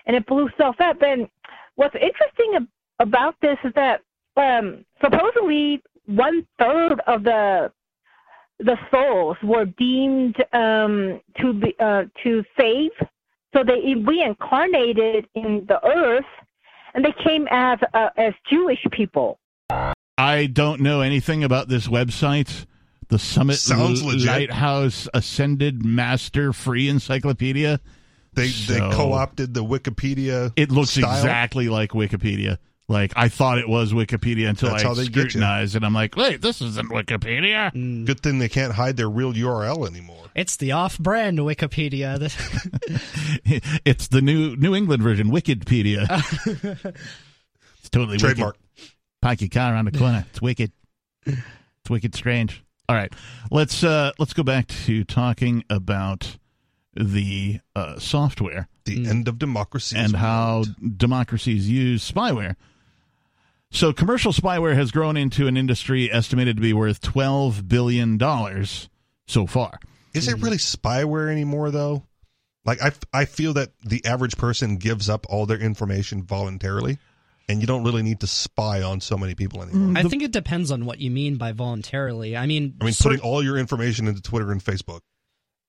and 0.05 0.15
it 0.15 0.25
blew 0.25 0.47
itself 0.47 0.77
up. 0.79 1.01
And 1.01 1.27
what's 1.75 1.95
interesting 1.95 2.67
about 2.99 3.35
this 3.41 3.57
is 3.65 3.73
that 3.75 4.01
um, 4.37 4.85
supposedly 5.03 5.81
one 6.05 6.45
third 6.57 7.01
of 7.07 7.23
the 7.23 7.71
the 8.59 8.77
souls 8.89 9.35
were 9.43 9.65
deemed 9.65 10.37
um, 10.53 11.19
to 11.41 11.51
be 11.53 11.75
uh, 11.81 12.03
to 12.23 12.41
save, 12.57 12.91
so 13.55 13.63
they 13.63 13.95
reincarnated 13.95 15.27
in 15.33 15.65
the 15.67 15.79
earth, 15.85 16.25
and 16.93 17.05
they 17.05 17.13
came 17.23 17.47
as 17.49 17.79
uh, 17.93 18.09
as 18.17 18.33
Jewish 18.49 18.79
people. 18.91 19.39
I 20.17 20.47
don't 20.47 20.81
know 20.81 21.01
anything 21.01 21.43
about 21.43 21.67
this 21.67 21.87
website. 21.87 22.65
The 23.07 23.19
Summit 23.19 23.55
Sounds 23.55 24.01
L- 24.01 24.07
legit. 24.07 24.27
Lighthouse 24.27 25.07
Ascended 25.13 25.85
Master 25.85 26.53
Free 26.53 26.89
Encyclopedia. 26.89 27.79
They 28.33 28.47
they 28.49 28.79
co-opted 28.79 29.53
the 29.53 29.63
Wikipedia. 29.63 30.51
It 30.55 30.71
looks 30.71 30.91
style. 30.91 31.15
exactly 31.15 31.69
like 31.69 31.91
Wikipedia. 31.91 32.57
Like 32.87 33.13
I 33.15 33.29
thought 33.29 33.57
it 33.57 33.67
was 33.67 33.93
Wikipedia 33.93 34.47
until 34.47 34.69
That's 34.69 34.83
I 34.83 34.87
how 34.87 34.93
they 34.93 35.05
get 35.07 35.15
you. 35.15 35.21
scrutinized, 35.21 35.75
and 35.75 35.83
I'm 35.83 35.93
like, 35.93 36.15
wait, 36.15 36.41
this 36.41 36.61
isn't 36.61 36.89
Wikipedia. 36.91 37.71
Mm. 37.73 38.05
Good 38.05 38.19
thing 38.21 38.37
they 38.37 38.49
can't 38.49 38.73
hide 38.73 38.95
their 38.95 39.09
real 39.09 39.33
URL 39.33 39.87
anymore. 39.87 40.25
It's 40.35 40.55
the 40.57 40.73
off-brand 40.73 41.39
Wikipedia. 41.39 42.19
it's 43.85 44.07
the 44.09 44.21
new 44.21 44.55
New 44.55 44.75
England 44.75 45.01
version, 45.01 45.31
Wickedpedia. 45.31 46.05
it's 47.79 47.89
totally 47.89 48.17
Trademark. 48.17 48.55
Wicked. 48.77 48.91
Park 49.21 49.41
your 49.41 49.49
car 49.49 49.73
around 49.73 49.85
the 49.91 49.97
corner. 49.97 50.25
It's 50.29 50.41
wicked. 50.41 50.71
It's 51.25 51.89
wicked 51.89 52.13
strange. 52.13 52.63
All 52.87 52.95
right, 52.95 53.11
let's 53.49 53.83
uh, 53.83 54.11
let's 54.19 54.33
go 54.33 54.43
back 54.43 54.67
to 54.85 55.03
talking 55.03 55.63
about 55.71 56.37
the 56.93 57.59
uh, 57.75 57.97
software 57.97 58.67
The 58.85 59.07
end 59.07 59.27
of 59.27 59.39
democracy. 59.39 59.97
is 59.97 60.05
and 60.05 60.15
how 60.15 60.57
imminent. 60.63 60.97
democracies 60.99 61.67
use 61.67 62.09
spyware. 62.09 62.55
So, 63.71 63.91
commercial 63.91 64.31
spyware 64.31 64.75
has 64.75 64.91
grown 64.91 65.17
into 65.17 65.47
an 65.47 65.57
industry 65.57 66.11
estimated 66.11 66.57
to 66.57 66.61
be 66.61 66.73
worth 66.73 67.01
twelve 67.01 67.67
billion 67.67 68.17
dollars 68.17 68.89
so 69.27 69.47
far. 69.47 69.79
Is 70.13 70.27
it 70.29 70.41
really 70.41 70.57
spyware 70.57 71.29
anymore, 71.29 71.71
though? 71.71 72.03
Like, 72.63 72.81
I, 72.81 72.91
I 73.13 73.25
feel 73.25 73.53
that 73.53 73.71
the 73.83 74.03
average 74.05 74.37
person 74.37 74.77
gives 74.77 75.09
up 75.09 75.25
all 75.29 75.45
their 75.45 75.59
information 75.59 76.23
voluntarily, 76.23 76.97
and 77.49 77.59
you 77.59 77.67
don't 77.67 77.83
really 77.83 78.01
need 78.01 78.21
to 78.21 78.27
spy 78.27 78.81
on 78.81 79.01
so 79.01 79.17
many 79.17 79.35
people 79.35 79.61
anymore. 79.61 79.89
Mm-hmm. 79.89 79.97
I 79.97 80.03
think 80.03 80.23
it 80.23 80.31
depends 80.31 80.71
on 80.71 80.85
what 80.85 80.99
you 80.99 81.11
mean 81.11 81.35
by 81.35 81.51
voluntarily. 81.51 82.37
I 82.37 82.45
mean, 82.45 82.75
I 82.81 82.85
mean, 82.85 82.93
putting 82.99 83.19
all 83.19 83.43
your 83.43 83.57
information 83.57 84.07
into 84.07 84.21
Twitter 84.21 84.51
and 84.51 84.63
Facebook 84.63 85.01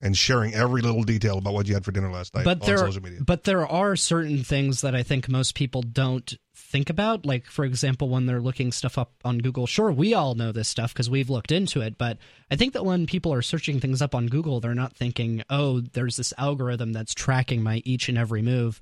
and 0.00 0.16
sharing 0.16 0.54
every 0.54 0.80
little 0.80 1.02
detail 1.02 1.38
about 1.38 1.54
what 1.54 1.66
you 1.66 1.74
had 1.74 1.85
for 1.85 1.90
dinner 1.90 2.11
last 2.11 2.35
night 2.35 2.44
but 2.44 2.61
on 2.62 2.66
there, 2.66 2.78
social 2.78 3.02
media. 3.02 3.18
but 3.24 3.44
there 3.44 3.66
are 3.66 3.96
certain 3.96 4.44
things 4.44 4.82
that 4.82 4.94
I 4.94 5.02
think 5.02 5.28
most 5.28 5.54
people 5.54 5.82
don't 5.82 6.35
think 6.66 6.90
about. 6.90 7.24
Like, 7.24 7.46
for 7.46 7.64
example, 7.64 8.09
when 8.09 8.26
they're 8.26 8.40
looking 8.40 8.72
stuff 8.72 8.98
up 8.98 9.12
on 9.24 9.38
Google. 9.38 9.66
Sure, 9.66 9.90
we 9.90 10.12
all 10.14 10.35
know 10.35 10.52
this 10.52 10.68
stuff 10.68 10.92
because 10.92 11.09
we've 11.09 11.31
looked 11.31 11.52
into 11.52 11.81
it. 11.81 11.96
But 11.96 12.18
I 12.50 12.57
think 12.57 12.72
that 12.74 12.85
when 12.85 13.07
people 13.07 13.33
are 13.33 13.42
searching 13.42 13.81
things 13.81 14.02
up 14.02 14.14
on 14.14 14.26
Google, 14.26 14.61
they're 14.61 14.74
not 14.74 14.92
thinking, 14.94 15.42
"Oh, 15.48 15.81
there's 15.81 16.16
this 16.16 16.35
algorithm 16.37 16.92
that's 16.92 17.14
tracking 17.14 17.62
my 17.62 17.83
each 17.85 18.09
and 18.09 18.18
every 18.18 18.42
move." 18.42 18.81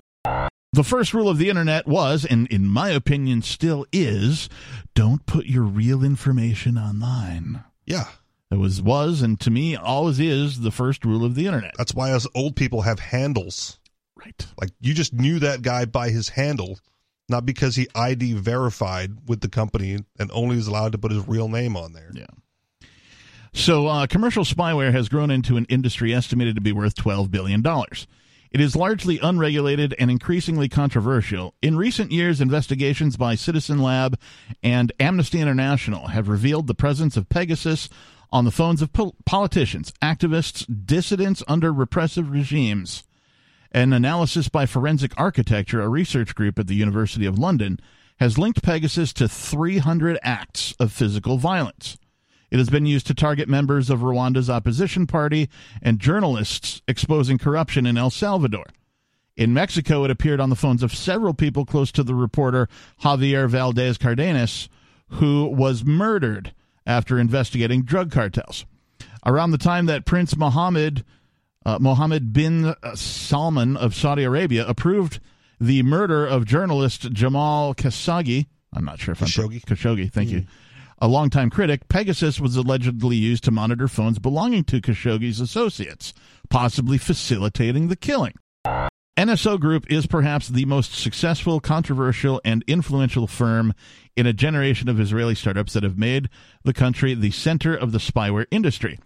The 0.72 0.82
first 0.82 1.14
rule 1.14 1.28
of 1.28 1.38
the 1.38 1.48
internet 1.48 1.86
was, 1.86 2.24
and 2.24 2.48
in 2.48 2.66
my 2.66 2.90
opinion 2.90 3.42
still 3.42 3.86
is, 3.92 4.48
don't 4.96 5.24
put 5.24 5.46
your 5.46 5.62
real 5.62 6.02
information 6.02 6.76
online. 6.76 7.62
yeah, 7.86 8.08
It 8.50 8.56
was 8.56 8.82
was 8.82 9.22
and 9.22 9.38
to 9.40 9.50
me 9.52 9.76
always 9.76 10.18
is 10.18 10.60
the 10.60 10.72
first 10.72 11.04
rule 11.04 11.24
of 11.24 11.36
the 11.36 11.46
internet. 11.46 11.74
that's 11.78 11.94
why 11.94 12.10
us 12.10 12.26
old 12.34 12.56
people 12.56 12.82
have 12.82 12.98
handles. 12.98 13.78
Right. 14.16 14.46
Like, 14.60 14.70
you 14.80 14.94
just 14.94 15.12
knew 15.12 15.38
that 15.40 15.62
guy 15.62 15.84
by 15.84 16.08
his 16.10 16.30
handle, 16.30 16.78
not 17.28 17.46
because 17.46 17.76
he 17.76 17.88
ID 17.94 18.34
verified 18.34 19.28
with 19.28 19.40
the 19.40 19.48
company 19.48 19.98
and 20.18 20.30
only 20.32 20.56
is 20.56 20.66
allowed 20.66 20.92
to 20.92 20.98
put 20.98 21.12
his 21.12 21.26
real 21.26 21.48
name 21.48 21.76
on 21.76 21.92
there. 21.92 22.10
Yeah. 22.12 22.26
So, 23.52 23.86
uh, 23.86 24.06
commercial 24.08 24.44
spyware 24.44 24.92
has 24.92 25.08
grown 25.08 25.30
into 25.30 25.56
an 25.56 25.64
industry 25.66 26.12
estimated 26.12 26.56
to 26.56 26.60
be 26.60 26.72
worth 26.72 26.96
$12 26.96 27.30
billion. 27.30 27.64
It 28.50 28.60
is 28.60 28.76
largely 28.76 29.18
unregulated 29.20 29.94
and 29.98 30.10
increasingly 30.10 30.68
controversial. 30.68 31.54
In 31.62 31.76
recent 31.76 32.12
years, 32.12 32.40
investigations 32.40 33.16
by 33.16 33.34
Citizen 33.36 33.78
Lab 33.80 34.18
and 34.62 34.92
Amnesty 35.00 35.40
International 35.40 36.08
have 36.08 36.28
revealed 36.28 36.66
the 36.66 36.74
presence 36.74 37.16
of 37.16 37.28
Pegasus 37.28 37.88
on 38.32 38.44
the 38.44 38.50
phones 38.50 38.82
of 38.82 38.92
pol- 38.92 39.14
politicians, 39.24 39.92
activists, 40.02 40.66
dissidents 40.86 41.42
under 41.46 41.72
repressive 41.72 42.30
regimes. 42.30 43.04
An 43.74 43.92
analysis 43.92 44.48
by 44.48 44.66
Forensic 44.66 45.12
Architecture, 45.16 45.82
a 45.82 45.88
research 45.88 46.36
group 46.36 46.60
at 46.60 46.68
the 46.68 46.76
University 46.76 47.26
of 47.26 47.40
London, 47.40 47.80
has 48.18 48.38
linked 48.38 48.62
Pegasus 48.62 49.12
to 49.14 49.26
300 49.26 50.16
acts 50.22 50.76
of 50.78 50.92
physical 50.92 51.38
violence. 51.38 51.98
It 52.52 52.58
has 52.58 52.70
been 52.70 52.86
used 52.86 53.08
to 53.08 53.14
target 53.14 53.48
members 53.48 53.90
of 53.90 53.98
Rwanda's 53.98 54.48
opposition 54.48 55.08
party 55.08 55.50
and 55.82 55.98
journalists 55.98 56.82
exposing 56.86 57.36
corruption 57.36 57.84
in 57.84 57.98
El 57.98 58.10
Salvador. 58.10 58.66
In 59.36 59.52
Mexico, 59.52 60.04
it 60.04 60.10
appeared 60.12 60.38
on 60.38 60.50
the 60.50 60.56
phones 60.56 60.84
of 60.84 60.94
several 60.94 61.34
people 61.34 61.66
close 61.66 61.90
to 61.90 62.04
the 62.04 62.14
reporter 62.14 62.68
Javier 63.02 63.48
Valdez 63.48 63.98
Cardenas, 63.98 64.68
who 65.08 65.46
was 65.46 65.84
murdered 65.84 66.54
after 66.86 67.18
investigating 67.18 67.82
drug 67.82 68.12
cartels. 68.12 68.66
Around 69.26 69.50
the 69.50 69.58
time 69.58 69.86
that 69.86 70.06
Prince 70.06 70.36
Mohammed, 70.36 71.04
uh, 71.64 71.78
Mohammed 71.80 72.32
bin 72.32 72.74
Salman 72.94 73.76
of 73.76 73.94
Saudi 73.94 74.24
Arabia 74.24 74.66
approved 74.66 75.20
the 75.60 75.82
murder 75.82 76.26
of 76.26 76.44
journalist 76.44 77.12
Jamal 77.12 77.74
Khashoggi, 77.74 78.46
I'm 78.72 78.84
not 78.84 78.98
sure 78.98 79.12
if 79.12 79.20
Khashoggi. 79.20 79.62
I'm 79.68 79.76
Khashoggi, 79.76 80.12
thank 80.12 80.30
you 80.30 80.46
a 80.98 81.08
longtime 81.08 81.50
critic, 81.50 81.88
Pegasus 81.88 82.40
was 82.40 82.56
allegedly 82.56 83.16
used 83.16 83.44
to 83.44 83.50
monitor 83.50 83.88
phones 83.88 84.18
belonging 84.18 84.64
to 84.64 84.80
Khashoggi's 84.80 85.40
associates, 85.40 86.14
possibly 86.48 86.98
facilitating 86.98 87.88
the 87.88 87.96
killing. 87.96 88.34
NSO 89.16 89.60
Group 89.60 89.90
is 89.90 90.06
perhaps 90.06 90.48
the 90.48 90.64
most 90.64 90.94
successful, 90.94 91.60
controversial, 91.60 92.40
and 92.44 92.64
influential 92.66 93.26
firm 93.26 93.74
in 94.16 94.26
a 94.26 94.32
generation 94.32 94.88
of 94.88 94.98
Israeli 94.98 95.34
startups 95.34 95.74
that 95.74 95.82
have 95.82 95.98
made 95.98 96.28
the 96.64 96.72
country 96.72 97.14
the 97.14 97.30
center 97.30 97.76
of 97.76 97.92
the 97.92 97.98
spyware 97.98 98.46
industry. 98.50 98.98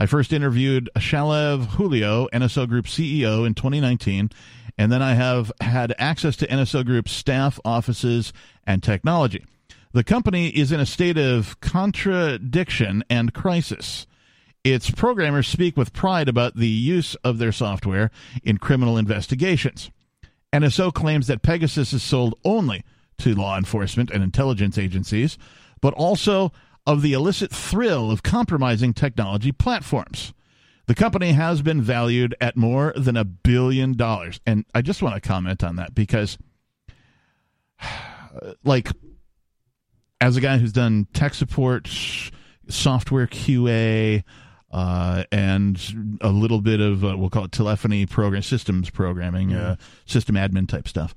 I 0.00 0.06
first 0.06 0.32
interviewed 0.32 0.88
Shalev 0.96 1.66
Hulio, 1.72 2.26
NSO 2.32 2.66
Group 2.66 2.86
CEO, 2.86 3.46
in 3.46 3.52
2019, 3.52 4.30
and 4.78 4.90
then 4.90 5.02
I 5.02 5.12
have 5.12 5.52
had 5.60 5.94
access 5.98 6.36
to 6.36 6.46
NSO 6.46 6.86
Group's 6.86 7.12
staff, 7.12 7.60
offices, 7.66 8.32
and 8.66 8.82
technology. 8.82 9.44
The 9.92 10.02
company 10.02 10.48
is 10.48 10.72
in 10.72 10.80
a 10.80 10.86
state 10.86 11.18
of 11.18 11.60
contradiction 11.60 13.04
and 13.10 13.34
crisis. 13.34 14.06
Its 14.64 14.90
programmers 14.90 15.46
speak 15.46 15.76
with 15.76 15.92
pride 15.92 16.30
about 16.30 16.56
the 16.56 16.66
use 16.66 17.14
of 17.16 17.36
their 17.36 17.52
software 17.52 18.10
in 18.42 18.56
criminal 18.56 18.96
investigations. 18.96 19.90
NSO 20.50 20.94
claims 20.94 21.26
that 21.26 21.42
Pegasus 21.42 21.92
is 21.92 22.02
sold 22.02 22.36
only 22.42 22.84
to 23.18 23.34
law 23.34 23.58
enforcement 23.58 24.10
and 24.10 24.24
intelligence 24.24 24.78
agencies, 24.78 25.36
but 25.82 25.92
also 25.92 26.52
of 26.86 27.02
the 27.02 27.12
illicit 27.12 27.50
thrill 27.50 28.10
of 28.10 28.22
compromising 28.22 28.92
technology 28.92 29.52
platforms. 29.52 30.32
The 30.86 30.94
company 30.94 31.32
has 31.32 31.62
been 31.62 31.80
valued 31.80 32.34
at 32.40 32.56
more 32.56 32.92
than 32.96 33.16
a 33.16 33.24
billion 33.24 33.96
dollars. 33.96 34.40
And 34.44 34.64
I 34.74 34.82
just 34.82 35.02
want 35.02 35.14
to 35.14 35.20
comment 35.20 35.62
on 35.62 35.76
that 35.76 35.94
because, 35.94 36.36
like, 38.64 38.88
as 40.20 40.36
a 40.36 40.40
guy 40.40 40.58
who's 40.58 40.72
done 40.72 41.06
tech 41.12 41.34
support, 41.34 41.88
software 42.68 43.26
QA, 43.26 44.24
uh, 44.72 45.24
and 45.32 46.18
a 46.20 46.30
little 46.30 46.60
bit 46.60 46.80
of 46.80 47.04
uh, 47.04 47.16
we'll 47.16 47.30
call 47.30 47.44
it 47.44 47.52
telephony 47.52 48.06
program 48.06 48.42
systems 48.42 48.90
programming, 48.90 49.52
uh, 49.52 49.76
system 50.06 50.36
admin 50.36 50.68
type 50.68 50.86
stuff. 50.86 51.14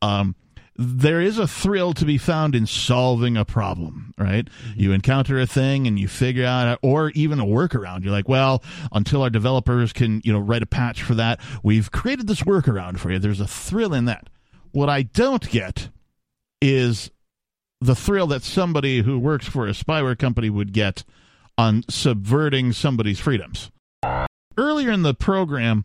Um, 0.00 0.36
there 0.76 1.20
is 1.20 1.38
a 1.38 1.46
thrill 1.46 1.92
to 1.94 2.04
be 2.04 2.16
found 2.18 2.54
in 2.54 2.66
solving 2.66 3.36
a 3.36 3.44
problem, 3.44 4.14
right? 4.16 4.46
Mm-hmm. 4.46 4.80
You 4.80 4.92
encounter 4.92 5.38
a 5.38 5.46
thing 5.46 5.86
and 5.86 5.98
you 5.98 6.08
figure 6.08 6.46
out, 6.46 6.78
or 6.82 7.10
even 7.10 7.40
a 7.40 7.44
workaround. 7.44 8.04
You're 8.04 8.12
like, 8.12 8.28
well, 8.28 8.62
until 8.90 9.22
our 9.22 9.30
developers 9.30 9.92
can, 9.92 10.22
you 10.24 10.32
know, 10.32 10.38
write 10.38 10.62
a 10.62 10.66
patch 10.66 11.02
for 11.02 11.14
that, 11.14 11.40
we've 11.62 11.90
created 11.90 12.26
this 12.26 12.42
workaround 12.42 12.98
for 12.98 13.10
you. 13.10 13.18
There's 13.18 13.40
a 13.40 13.46
thrill 13.46 13.92
in 13.92 14.06
that. 14.06 14.28
What 14.72 14.88
I 14.88 15.02
don't 15.02 15.48
get 15.50 15.90
is 16.62 17.10
the 17.80 17.94
thrill 17.94 18.28
that 18.28 18.42
somebody 18.42 19.02
who 19.02 19.18
works 19.18 19.46
for 19.46 19.66
a 19.66 19.72
spyware 19.72 20.18
company 20.18 20.48
would 20.48 20.72
get 20.72 21.04
on 21.58 21.84
subverting 21.90 22.72
somebody's 22.72 23.20
freedoms. 23.20 23.70
Earlier 24.56 24.90
in 24.90 25.02
the 25.02 25.14
program, 25.14 25.84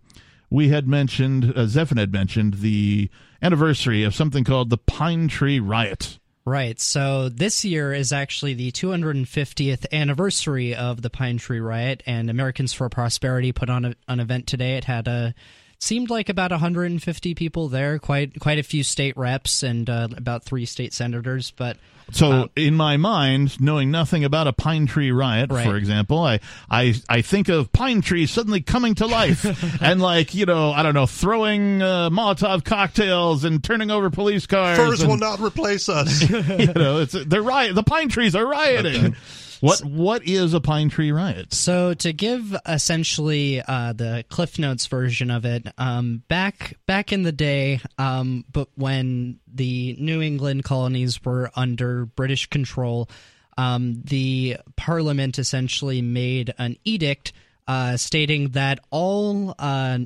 we 0.49 0.69
had 0.69 0.87
mentioned, 0.87 1.53
uh, 1.55 1.67
had 1.67 2.11
mentioned 2.11 2.55
the 2.55 3.09
anniversary 3.41 4.03
of 4.03 4.15
something 4.15 4.43
called 4.43 4.69
the 4.69 4.77
Pine 4.77 5.27
Tree 5.27 5.59
Riot. 5.59 6.19
Right. 6.45 6.79
So 6.79 7.27
this 7.27 7.65
year 7.65 7.93
is 7.93 8.13
actually 8.13 8.53
the 8.53 8.71
250th 8.71 9.85
anniversary 9.91 10.73
of 10.73 11.01
the 11.01 11.09
Pine 11.09 11.37
Tree 11.37 11.59
Riot, 11.59 12.01
and 12.05 12.29
Americans 12.29 12.71
for 12.71 12.87
Prosperity 12.87 13.51
put 13.51 13.69
on 13.69 13.83
a, 13.83 13.95
an 14.07 14.21
event 14.21 14.47
today. 14.47 14.77
It 14.77 14.85
had 14.85 15.09
a 15.09 15.35
seemed 15.79 16.09
like 16.09 16.29
about 16.29 16.51
150 16.51 17.35
people 17.35 17.67
there, 17.69 17.99
quite 17.99 18.39
quite 18.39 18.59
a 18.59 18.63
few 18.63 18.83
state 18.83 19.15
reps 19.17 19.63
and 19.63 19.89
uh, 19.89 20.07
about 20.15 20.43
three 20.43 20.65
state 20.65 20.93
senators. 20.93 21.51
But 21.55 21.77
So, 22.11 22.31
Uh, 22.31 22.47
in 22.55 22.73
my 22.75 22.97
mind, 22.97 23.59
knowing 23.59 23.91
nothing 23.91 24.23
about 24.23 24.47
a 24.47 24.53
pine 24.53 24.87
tree 24.87 25.11
riot, 25.11 25.51
Right. 25.51 25.65
for 25.67 25.75
example, 25.75 26.19
I, 26.23 26.39
I 26.69 26.95
I 27.09 27.21
think 27.21 27.49
of 27.49 27.71
pine 27.73 28.01
trees 28.01 28.31
suddenly 28.31 28.61
coming 28.61 28.95
to 28.95 29.05
life 29.05 29.43
and, 29.81 30.01
like, 30.01 30.33
you 30.33 30.45
know, 30.45 30.71
I 30.71 30.83
don't 30.83 30.93
know, 30.93 31.05
throwing 31.05 31.81
uh, 31.81 32.09
Molotov 32.09 32.63
cocktails 32.63 33.43
and 33.43 33.63
turning 33.63 33.91
over 33.91 34.09
police 34.09 34.47
cars. 34.47 34.77
Firs 34.77 35.01
and, 35.01 35.09
will 35.09 35.17
not 35.17 35.39
replace 35.41 35.89
us. 35.89 36.21
you 36.29 36.73
know, 36.73 36.99
it's 37.01 37.13
they're 37.25 37.43
riot. 37.43 37.75
The 37.75 37.83
pine 37.83 38.09
trees 38.09 38.35
are 38.35 38.47
rioting. 38.47 39.15
What 39.61 39.83
what 39.83 40.27
is 40.27 40.53
a 40.53 40.61
pine 40.61 40.89
tree 40.89 41.11
riot? 41.11 41.53
So 41.53 41.93
to 41.95 42.13
give 42.13 42.55
essentially 42.65 43.61
uh, 43.61 43.93
the 43.93 44.25
Cliff 44.29 44.59
Notes 44.59 44.85
version 44.87 45.31
of 45.31 45.45
it, 45.45 45.67
um, 45.77 46.23
back 46.27 46.77
back 46.85 47.11
in 47.11 47.23
the 47.23 47.31
day, 47.31 47.81
um, 47.97 48.45
but 48.51 48.69
when 48.75 49.39
the 49.51 49.95
New 49.99 50.21
England 50.21 50.63
colonies 50.63 51.23
were 51.23 51.51
under 51.55 52.05
British 52.05 52.47
control, 52.47 53.09
um, 53.57 54.01
the 54.03 54.57
Parliament 54.75 55.39
essentially 55.39 56.01
made 56.01 56.53
an 56.57 56.77
edict 56.83 57.33
uh, 57.67 57.97
stating 57.97 58.49
that 58.49 58.79
all 58.91 59.53
uh, 59.59 59.99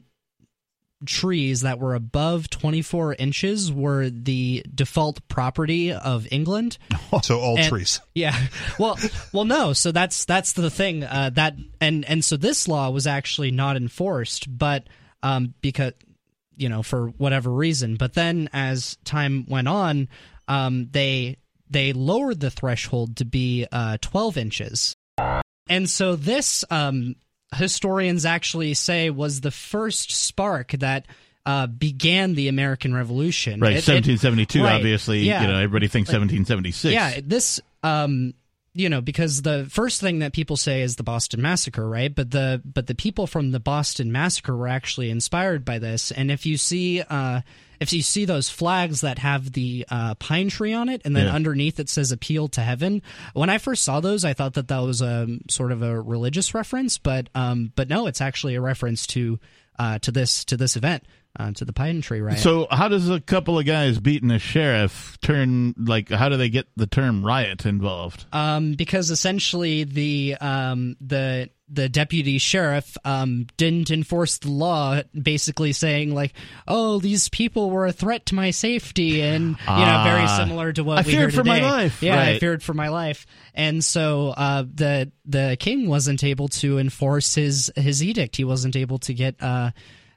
trees 1.06 1.62
that 1.62 1.80
were 1.80 1.96
above 1.96 2.50
24 2.50 3.16
inches 3.18 3.72
were 3.72 4.10
the 4.10 4.64
default 4.74 5.28
property 5.28 5.92
of 5.92 6.28
England. 6.32 6.78
so 7.24 7.40
all 7.40 7.58
And- 7.58 7.68
trees. 7.68 8.00
Yeah. 8.14 8.38
Well, 8.78 8.98
well, 9.34 9.46
no. 9.46 9.74
So 9.74 9.92
that's 9.92 10.26
that's 10.26 10.54
the 10.54 10.70
thing. 10.70 11.04
Uh, 11.04 11.32
that 11.34 11.56
and 11.80 12.06
and 12.06 12.24
so 12.24 12.38
this 12.38 12.68
law 12.68 12.90
was 12.90 13.08
actually 13.08 13.52
not 13.52 13.78
enforced, 13.78 14.46
but 14.58 14.88
um, 15.24 15.54
because 15.62 15.94
you 16.56 16.70
know 16.70 16.84
for 16.84 17.08
whatever 17.18 17.50
reason. 17.52 17.96
But 17.96 18.14
then 18.14 18.50
as 18.54 18.98
time 19.04 19.46
went 19.48 19.68
on, 19.68 20.10
um, 20.48 20.90
they 20.92 21.38
they 21.70 21.94
lowered 21.94 22.40
the 22.40 22.52
threshold 22.52 23.18
to 23.18 23.26
be 23.26 23.66
uh, 23.72 23.98
12 24.02 24.38
inches, 24.38 24.96
and 25.70 25.90
so 25.90 26.16
this 26.16 26.66
um, 26.70 27.16
historians 27.56 28.26
actually 28.26 28.74
say 28.74 29.10
was 29.10 29.42
the 29.42 29.52
first 29.52 30.12
spark 30.12 30.72
that. 30.72 31.06
Uh, 31.44 31.66
began 31.66 32.36
the 32.36 32.50
American 32.50 32.94
Revolution. 32.94 33.60
Right, 33.60 33.72
It- 33.72 33.78
it- 33.78 33.92
1772, 33.92 34.64
right, 34.64 34.76
obviously, 34.76 35.22
yeah. 35.22 35.42
you 35.42 35.48
know, 35.48 35.56
everybody 35.56 35.88
thinks 35.88 36.10
1776. 36.12 36.94
Yeah, 36.94 37.20
this 37.26 37.60
um 37.82 38.36
you 38.76 38.90
know 38.90 39.02
because 39.02 39.42
the 39.42 39.66
first 39.68 40.02
thing 40.02 40.20
that 40.20 40.34
people 40.34 40.56
say 40.56 40.84
is 40.84 40.98
the 40.98 41.04
Boston 41.04 41.42
massacre, 41.42 41.90
right? 41.90 42.14
But 42.14 42.30
the 42.30 42.62
but 42.64 42.86
the 42.86 42.94
people 42.94 43.26
from 43.26 43.50
the 43.50 43.60
Boston 43.60 44.12
massacre 44.12 44.56
were 44.56 44.68
actually 44.68 45.10
inspired 45.10 45.66
by 45.66 45.80
this. 45.80 46.12
And 46.12 46.30
if 46.30 46.46
you 46.46 46.58
see 46.58 47.02
uh 47.02 47.42
if 47.82 47.92
you 47.92 48.02
see 48.02 48.24
those 48.24 48.50
flags 48.50 49.02
that 49.02 49.18
have 49.20 49.52
the 49.52 49.86
uh, 49.90 50.16
pine 50.16 50.48
tree 50.50 50.72
on 50.72 50.88
it, 50.88 51.02
and 51.04 51.14
then 51.16 51.26
Yeah. 51.26 51.34
underneath 51.34 51.80
it 51.80 51.90
says 51.90 52.12
"Appeal 52.14 52.48
to 52.50 52.62
Heaven," 52.62 53.02
when 53.34 53.50
I 53.50 53.58
first 53.58 53.84
saw 53.84 54.00
those, 54.00 54.24
I 54.24 54.34
thought 54.34 54.54
that 54.54 54.70
that 54.70 54.80
was 54.80 55.02
a 55.02 55.28
sort 55.50 55.74
of 55.74 55.82
a 55.82 56.00
religious 56.02 56.54
reference, 56.54 56.98
but 56.98 57.28
um, 57.36 57.74
but 57.76 57.90
no, 57.90 58.08
it's 58.08 58.22
actually 58.22 58.56
a 58.56 58.62
reference 58.62 59.06
to 59.08 59.40
uh, 59.80 60.00
to 60.00 60.12
this 60.12 60.46
to 60.46 60.56
this 60.58 60.76
event, 60.76 61.04
uh, 61.40 61.52
to 61.54 61.66
the 61.66 61.74
pine 61.74 62.02
tree 62.02 62.22
riot. 62.22 62.38
So, 62.40 62.68
how 62.70 62.88
does 62.88 63.10
a 63.10 63.20
couple 63.20 63.58
of 63.58 63.66
guys 63.66 64.00
beating 64.00 64.30
a 64.32 64.38
sheriff 64.38 65.18
turn, 65.22 65.74
like, 65.78 66.10
how 66.10 66.30
do 66.30 66.38
they 66.38 66.50
get 66.50 66.68
the 66.76 66.86
term 66.88 67.26
riot 67.26 67.66
involved? 67.66 68.26
um, 68.32 68.74
because 68.74 69.10
essentially 69.10 69.84
the 69.86 70.36
um, 70.40 70.98
the 71.02 71.50
the 71.74 71.88
deputy 71.88 72.38
sheriff 72.38 72.98
um, 73.06 73.48
didn't 73.58 73.90
enforce 73.92 74.38
the 74.40 74.52
law, 74.52 75.02
basically 75.20 75.72
saying 75.72 76.14
like, 76.14 76.34
"Oh, 76.68 77.00
these 77.00 77.30
people 77.30 77.70
were 77.72 77.86
a 77.88 77.94
threat 77.94 78.26
to 78.28 78.36
my 78.36 78.52
safety," 78.52 79.22
and 79.22 79.58
you 79.58 79.86
know, 79.86 80.02
very 80.04 80.24
Ah. 80.24 80.38
similar 80.38 80.74
to 80.74 80.84
what 80.84 80.98
I 81.00 81.02
we 81.04 81.12
feared 81.14 81.34
for 81.34 81.44
my 81.44 81.62
life, 81.62 82.04
Yeah, 82.04 82.20
I 82.22 82.40
feared 82.40 82.62
for 82.62 82.74
my 82.74 82.90
life, 82.90 83.26
and 83.54 83.84
so 83.84 84.30
uh, 84.30 84.64
the 84.74 85.12
the 85.26 85.56
king 85.60 85.88
wasn't 85.88 86.24
able 86.24 86.50
to 86.50 86.78
enforce 86.78 87.36
his 87.36 87.72
his 87.76 88.04
edict. 88.04 88.36
He 88.36 88.44
wasn't 88.44 88.76
able 88.76 89.00
to 89.00 89.14
get. 89.14 89.42
Uh, 89.42 89.72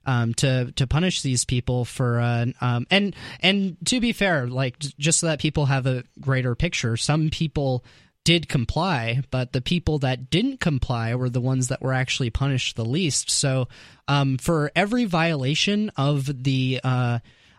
um, 0.07 0.35
to 0.35 0.71
to 0.73 0.87
punish 0.87 1.23
these 1.23 1.47
people 1.47 1.87
for 1.87 2.21
uh, 2.21 2.45
um, 2.61 2.87
and 2.91 3.17
and 3.41 3.79
to 3.87 4.01
be 4.01 4.13
fair, 4.13 4.47
like 4.47 4.79
just 4.79 5.21
so 5.21 5.29
that 5.29 5.39
people 5.39 5.65
have 5.65 5.87
a 5.87 6.05
greater 6.21 6.55
picture, 6.55 6.99
some 6.99 7.31
people 7.31 7.83
did 8.25 8.49
comply, 8.49 9.23
but 9.31 9.53
the 9.53 9.61
people 9.61 9.99
that 9.99 10.31
didn't 10.31 10.59
comply 10.59 11.15
were 11.15 11.29
the 11.29 11.41
ones 11.41 11.69
that 11.69 11.83
were 11.83 11.93
actually 11.93 12.31
punished 12.31 12.75
the 12.77 12.85
least. 12.85 13.31
So, 13.31 13.69
um, 14.09 14.39
for 14.39 14.73
every 14.75 15.05
violation 15.05 15.91
of 15.97 16.45
the 16.45 16.81
uh, 16.83 17.19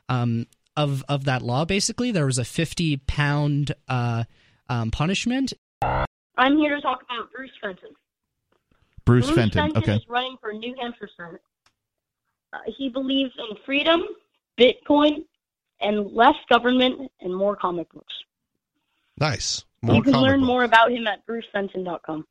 um, 0.09 0.47
of 0.75 1.03
of 1.07 1.25
that 1.25 1.41
law, 1.41 1.65
basically, 1.65 2.11
there 2.11 2.25
was 2.25 2.37
a 2.37 2.45
fifty 2.45 2.97
pound 2.97 3.73
uh, 3.87 4.23
um, 4.67 4.91
punishment. 4.91 5.53
I'm 5.81 6.57
here 6.57 6.75
to 6.75 6.81
talk 6.81 7.03
about 7.03 7.31
Bruce 7.31 7.51
Fenton. 7.61 7.89
Bruce, 9.05 9.29
Fenton. 9.29 9.71
Fenton 9.73 9.83
Okay. 9.83 9.95
is 9.95 10.09
running 10.09 10.35
for 10.41 10.51
New 10.51 10.75
Hampshire 10.81 11.09
Senate. 11.15 11.41
Uh, 12.51 12.57
he 12.77 12.89
believes 12.89 13.31
in 13.37 13.55
freedom, 13.65 14.01
Bitcoin, 14.59 15.25
and 15.79 16.11
less 16.11 16.35
government 16.49 17.11
and 17.21 17.35
more 17.35 17.55
comic 17.55 17.91
books. 17.93 18.13
Nice. 19.17 19.63
More 19.81 19.95
you 19.97 20.01
can 20.03 20.13
learn 20.13 20.39
books. 20.41 20.47
more 20.47 20.63
about 20.63 20.91
him 20.91 21.05
at 21.07 21.25
brucefenton.com. 21.27 22.25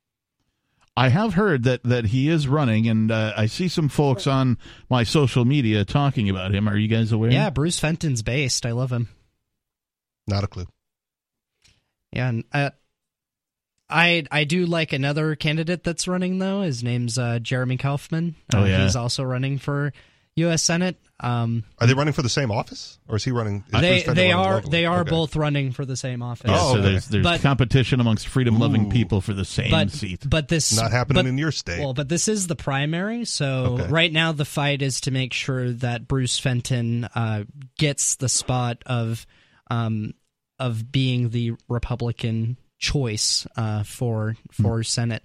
I 0.97 1.09
have 1.09 1.35
heard 1.35 1.65
that 1.65 1.83
that 1.85 2.05
he 2.07 2.29
is 2.29 2.47
running, 2.47 2.87
and 2.89 3.11
uh, 3.11 3.33
I 3.37 3.47
see 3.47 3.67
some 3.69 3.89
folks 3.89 4.27
on 4.29 4.59
my 4.89 5.03
social 5.03 5.45
media 5.45 5.85
talking 5.85 6.31
about 6.31 6.55
him. 6.55 6.69
Are 6.69 6.77
you 6.77 6.87
guys 6.89 7.11
aware? 7.11 7.33
Yeah, 7.33 7.51
Bruce 7.51 7.79
Fenton's 7.81 8.23
based. 8.23 8.65
I 8.65 8.71
love 8.73 8.93
him. 8.93 9.09
Not 10.29 10.45
a 10.45 10.47
clue. 10.47 10.67
Yeah, 12.13 12.29
and 12.29 12.45
uh, 12.53 12.71
I 13.91 14.25
I 14.31 14.45
do 14.45 14.67
like 14.67 14.93
another 14.93 15.35
candidate 15.35 15.83
that's 15.83 16.07
running 16.07 16.39
though. 16.39 16.63
His 16.63 16.85
name's 16.85 17.19
uh, 17.19 17.41
Jeremy 17.41 17.77
Kauffman. 17.77 18.37
Uh, 18.55 18.59
Oh, 18.59 18.65
yeah. 18.65 18.85
he's 18.85 18.95
also 18.97 19.25
running 19.25 19.59
for 19.59 19.93
U.S. 20.37 20.63
Senate. 20.63 20.97
Um, 21.21 21.63
Are 21.79 21.87
they 21.87 21.95
running 21.95 22.13
for 22.13 22.23
the 22.23 22.29
same 22.29 22.51
office, 22.51 22.99
or 23.09 23.17
is 23.17 23.25
he 23.25 23.31
running? 23.31 23.63
Is 23.73 23.81
they 23.81 24.03
they 24.03 24.33
running 24.33 24.33
are 24.35 24.61
they 24.63 24.85
are 24.85 25.01
Okay. 25.03 25.11
both 25.11 25.37
running 25.37 25.71
for 25.71 25.85
the 25.85 25.97
same 25.97 26.23
office. 26.23 26.51
Yeah, 26.51 26.59
Oh, 26.61 26.73
so 26.73 26.79
okay. 26.81 26.91
there's 26.91 27.07
there's 27.07 27.23
But- 27.23 27.41
competition 27.41 28.01
amongst 28.01 28.27
freedom 28.27 28.59
loving 28.59 28.91
people 28.91 29.21
for 29.21 29.33
the 29.33 29.45
same 29.45 29.71
but 29.71 29.93
seat. 29.93 30.29
but 30.29 30.49
this 30.49 30.75
Not 30.77 30.91
happening 30.91 31.23
but- 31.23 31.29
in 31.29 31.39
your 31.39 31.53
state. 31.53 31.79
Well, 31.79 31.95
but 31.95 32.09
this 32.09 32.27
is 32.27 32.49
the 32.49 32.57
primary, 32.57 33.25
so 33.27 33.77
Okay. 33.81 33.87
right 33.89 34.13
now 34.13 34.33
the 34.33 34.45
fight 34.45 34.83
is 34.83 35.01
to 35.03 35.13
make 35.13 35.33
sure 35.33 35.71
that 35.75 36.09
Bruce 36.09 36.37
Fenton 36.39 37.05
uh, 37.15 37.45
gets 37.79 38.17
the 38.17 38.29
spot 38.29 38.83
of 38.87 39.27
um, 39.71 40.15
of 40.59 40.91
being 40.91 41.31
the 41.31 41.53
Republican 41.69 42.57
choice 42.81 43.47
uh, 43.57 43.85
for 43.85 44.35
for 44.51 44.83
Senate. 44.83 45.23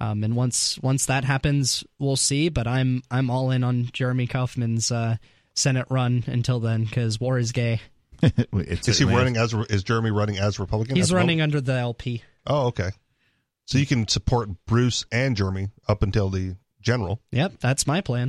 Um, 0.00 0.24
and 0.24 0.34
once 0.34 0.78
once 0.82 1.06
that 1.06 1.24
happens, 1.24 1.84
we'll 1.98 2.16
see. 2.16 2.48
But 2.48 2.66
I'm 2.66 3.02
I'm 3.10 3.30
all 3.30 3.50
in 3.50 3.62
on 3.62 3.90
Jeremy 3.92 4.26
Kauffman's 4.26 4.90
uh, 4.90 5.16
Senate 5.54 5.86
run 5.90 6.24
until 6.26 6.58
then 6.60 6.84
because 6.84 7.20
war 7.20 7.38
is 7.38 7.52
gay. 7.52 7.80
Is 8.52 8.98
he 8.98 9.04
it- 9.04 9.08
running 9.08 9.36
as? 9.36 9.54
Is 9.70 9.82
Jeremy 9.82 10.10
running 10.10 10.38
as 10.38 10.58
Republican? 10.58 10.96
He's 10.96 11.06
As 11.06 11.12
well? 11.12 11.20
running 11.22 11.40
under 11.40 11.60
the 11.60 11.72
LP. 11.74 12.22
Oh, 12.46 12.66
okay. 12.66 12.90
So 13.64 13.78
you 13.78 13.86
can 13.86 14.08
support 14.08 14.48
Bruce 14.66 15.06
and 15.12 15.36
Jeremy 15.36 15.68
up 15.88 16.02
until 16.02 16.28
the 16.28 16.56
general. 16.82 17.20
Yep, 17.32 17.60
that's 17.60 17.86
my 17.86 18.00
plan. 18.00 18.28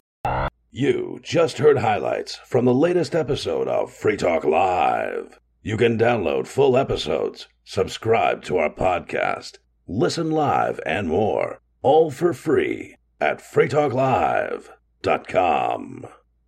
You 0.69 1.19
just 1.23 1.57
heard 1.57 1.79
highlights 1.79 2.35
from 2.45 2.63
the 2.65 2.73
latest 2.73 3.15
episode 3.15 3.67
of 3.67 3.91
Free 3.91 4.15
Talk 4.15 4.45
Live. 4.45 5.39
You 5.61 5.75
can 5.77 5.97
download 5.97 6.47
full 6.47 6.77
episodes, 6.77 7.47
subscribe 7.65 8.43
to 8.43 8.57
our 8.57 8.69
podcast, 8.73 9.57
listen 9.99 10.31
live, 10.31 10.79
and 10.85 11.07
more, 11.07 11.59
all 11.81 12.11
for 12.11 12.33
free 12.33 12.97
at 13.19 13.39
freetalklive.com. 13.39 16.07